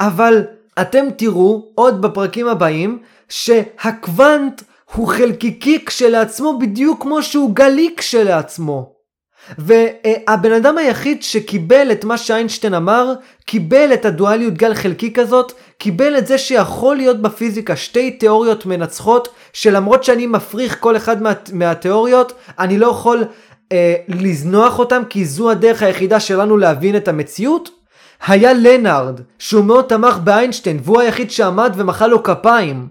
[0.00, 0.44] אבל
[0.80, 2.98] אתם תראו עוד בפרקים הבאים
[3.28, 4.62] שהקוונט
[4.94, 8.97] הוא חלקיקי כשלעצמו בדיוק כמו שהוא גלי כשלעצמו.
[9.58, 13.12] והבן אדם היחיד שקיבל את מה שאיינשטיין אמר,
[13.44, 19.28] קיבל את הדואליות גל חלקיק כזאת, קיבל את זה שיכול להיות בפיזיקה שתי תיאוריות מנצחות,
[19.52, 23.24] שלמרות שאני מפריך כל אחד מה, מהתיאוריות, אני לא יכול
[23.72, 27.70] אה, לזנוח אותם כי זו הדרך היחידה שלנו להבין את המציאות.
[28.26, 32.88] היה לנארד, שהוא מאוד תמך באיינשטיין, והוא היחיד שעמד ומחא לו כפיים.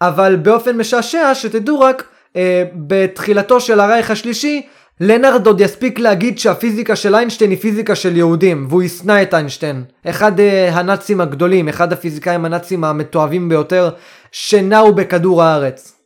[0.00, 2.04] אבל באופן משעשע, שתדעו רק,
[2.36, 4.66] אה, בתחילתו של הרייך השלישי,
[5.00, 9.84] לנארד עוד יספיק להגיד שהפיזיקה של איינשטיין היא פיזיקה של יהודים, והוא ישנא את איינשטיין.
[10.06, 10.42] אחד uh,
[10.72, 13.90] הנאצים הגדולים, אחד הפיזיקאים הנאצים המתועבים ביותר,
[14.32, 15.96] שנעו בכדור הארץ.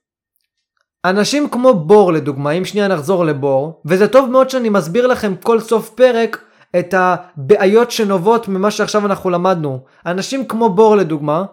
[1.04, 5.60] אנשים כמו בור לדוגמה, אם שנייה נחזור לבור, וזה טוב מאוד שאני מסביר לכם כל
[5.60, 6.42] סוף פרק
[6.78, 9.80] את הבעיות שנובעות ממה שעכשיו אנחנו למדנו.
[10.06, 11.44] אנשים כמו בור לדוגמה,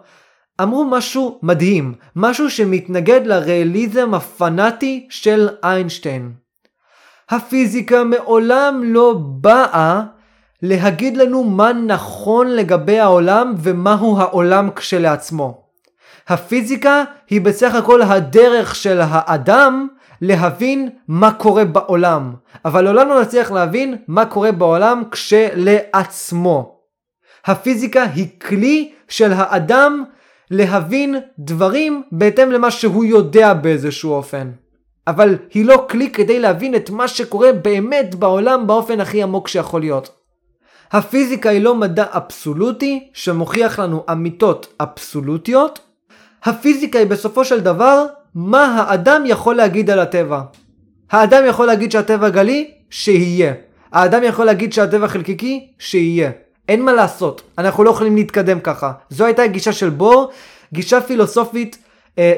[0.62, 6.41] אמרו משהו מדהים, משהו שמתנגד לריאליזם הפנאטי של איינשטיין.
[7.32, 10.02] הפיזיקה מעולם לא באה
[10.62, 15.62] להגיד לנו מה נכון לגבי העולם ומהו העולם כשלעצמו.
[16.28, 19.88] הפיזיקה היא בסך הכל הדרך של האדם
[20.20, 26.78] להבין מה קורה בעולם, אבל לעולם לא נצליח להבין מה קורה בעולם כשלעצמו.
[27.44, 30.04] הפיזיקה היא כלי של האדם
[30.50, 34.50] להבין דברים בהתאם למה שהוא יודע באיזשהו אופן.
[35.06, 39.80] אבל היא לא כלי כדי להבין את מה שקורה באמת בעולם באופן הכי עמוק שיכול
[39.80, 40.10] להיות.
[40.92, 45.80] הפיזיקה היא לא מדע אבסולוטי שמוכיח לנו אמיתות אבסולוטיות.
[46.44, 50.40] הפיזיקה היא בסופו של דבר מה האדם יכול להגיד על הטבע.
[51.10, 52.70] האדם יכול להגיד שהטבע גלי?
[52.90, 53.52] שיהיה.
[53.92, 55.72] האדם יכול להגיד שהטבע חלקיקי?
[55.78, 56.30] שיהיה.
[56.68, 58.92] אין מה לעשות, אנחנו לא יכולים להתקדם ככה.
[59.10, 60.30] זו הייתה הגישה של בור,
[60.72, 61.78] גישה פילוסופית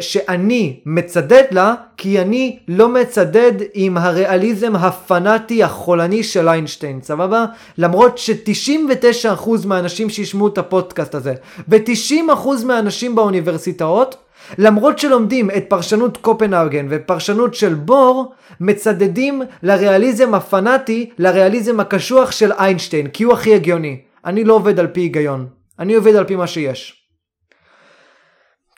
[0.01, 7.45] שאני מצדד לה, כי אני לא מצדד עם הריאליזם הפנאטי החולני של איינשטיין, סבבה?
[7.79, 11.35] למרות ש-99% מהאנשים שישמעו את הפודקאסט הזה,
[11.69, 14.17] ו-90% מהאנשים באוניברסיטאות,
[14.59, 23.07] למרות שלומדים את פרשנות קופנהגן ופרשנות של בור, מצדדים לריאליזם הפנאטי, לריאליזם הקשוח של איינשטיין,
[23.07, 24.01] כי הוא הכי הגיוני.
[24.25, 25.47] אני לא עובד על פי היגיון,
[25.79, 27.07] אני עובד על פי מה שיש.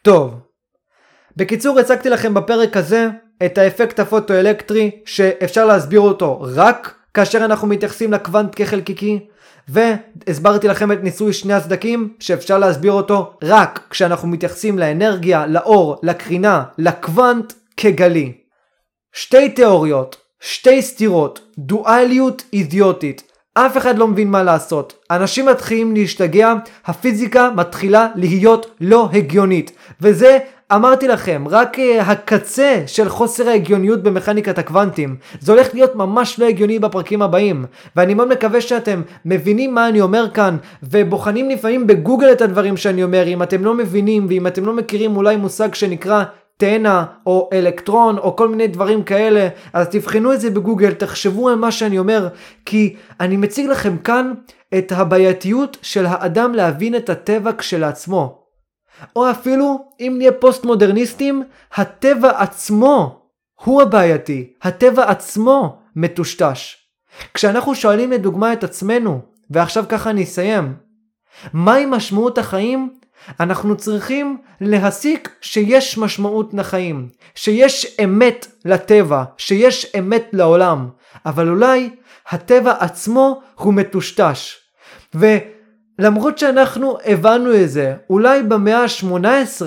[0.02, 0.34] טוב,
[1.36, 3.08] בקיצור הצגתי לכם בפרק הזה
[3.46, 9.18] את האפקט הפוטואלקטרי שאפשר להסביר אותו רק כאשר אנחנו מתייחסים לקוונט כחלקיקי
[9.68, 16.64] והסברתי לכם את ניסוי שני הסדקים שאפשר להסביר אותו רק כשאנחנו מתייחסים לאנרגיה, לאור, לקרינה,
[16.78, 18.32] לקוונט כגלי.
[19.12, 23.22] שתי תיאוריות, שתי סתירות, דואליות אידיוטית.
[23.54, 25.04] אף אחד לא מבין מה לעשות.
[25.10, 26.54] אנשים מתחילים להשתגע,
[26.86, 29.72] הפיזיקה מתחילה להיות לא הגיונית.
[30.00, 30.38] וזה
[30.72, 35.16] אמרתי לכם, רק uh, הקצה של חוסר ההגיוניות במכניקת הקוונטים.
[35.40, 37.64] זה הולך להיות ממש לא הגיוני בפרקים הבאים.
[37.96, 43.02] ואני מאוד מקווה שאתם מבינים מה אני אומר כאן, ובוחנים לפעמים בגוגל את הדברים שאני
[43.02, 46.24] אומר, אם אתם לא מבינים, ואם אתם לא מכירים אולי מושג שנקרא
[46.56, 51.56] תנע או אלקטרון או כל מיני דברים כאלה, אז תבחנו את זה בגוגל, תחשבו על
[51.56, 52.28] מה שאני אומר,
[52.64, 54.32] כי אני מציג לכם כאן
[54.78, 58.45] את הבעייתיות של האדם להבין את הטבע כשלעצמו.
[59.16, 61.42] או אפילו, אם נהיה פוסט מודרניסטים,
[61.74, 63.22] הטבע עצמו
[63.64, 66.76] הוא הבעייתי, הטבע עצמו מטושטש.
[67.34, 69.20] כשאנחנו שואלים לדוגמה את עצמנו,
[69.50, 70.74] ועכשיו ככה אני אסיים,
[71.52, 72.90] מהי משמעות החיים?
[73.40, 80.88] אנחנו צריכים להסיק שיש משמעות לחיים, שיש אמת לטבע, שיש אמת לעולם,
[81.26, 81.90] אבל אולי
[82.28, 84.56] הטבע עצמו הוא מטושטש.
[85.14, 85.26] ו...
[85.98, 89.62] למרות שאנחנו הבנו את זה אולי במאה ה-18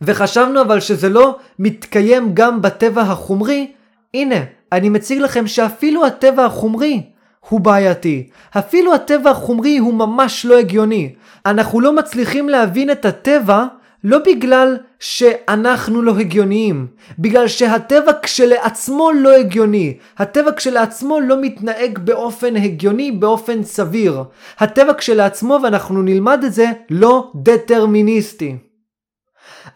[0.00, 3.72] וחשבנו אבל שזה לא מתקיים גם בטבע החומרי,
[4.14, 4.36] הנה,
[4.72, 7.02] אני מציג לכם שאפילו הטבע החומרי
[7.48, 8.28] הוא בעייתי.
[8.58, 11.14] אפילו הטבע החומרי הוא ממש לא הגיוני.
[11.46, 13.64] אנחנו לא מצליחים להבין את הטבע
[14.04, 16.86] לא בגלל שאנחנו לא הגיוניים,
[17.18, 24.24] בגלל שהטבע כשלעצמו לא הגיוני, הטבע כשלעצמו לא מתנהג באופן הגיוני, באופן סביר.
[24.58, 28.56] הטבע כשלעצמו, ואנחנו נלמד את זה, לא דטרמיניסטי.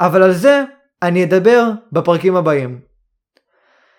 [0.01, 0.65] אבל על זה
[1.03, 2.79] אני אדבר בפרקים הבאים.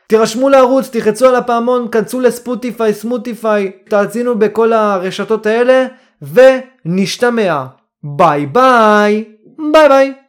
[0.08, 5.86] תירשמו לערוץ, תחצו על הפעמון, כנסו לספוטיפיי, סמוטיפיי, תאזינו בכל הרשתות האלה,
[6.22, 7.66] ונשתמע.
[8.04, 9.24] ביי ביי!
[9.74, 10.21] ביי ביי!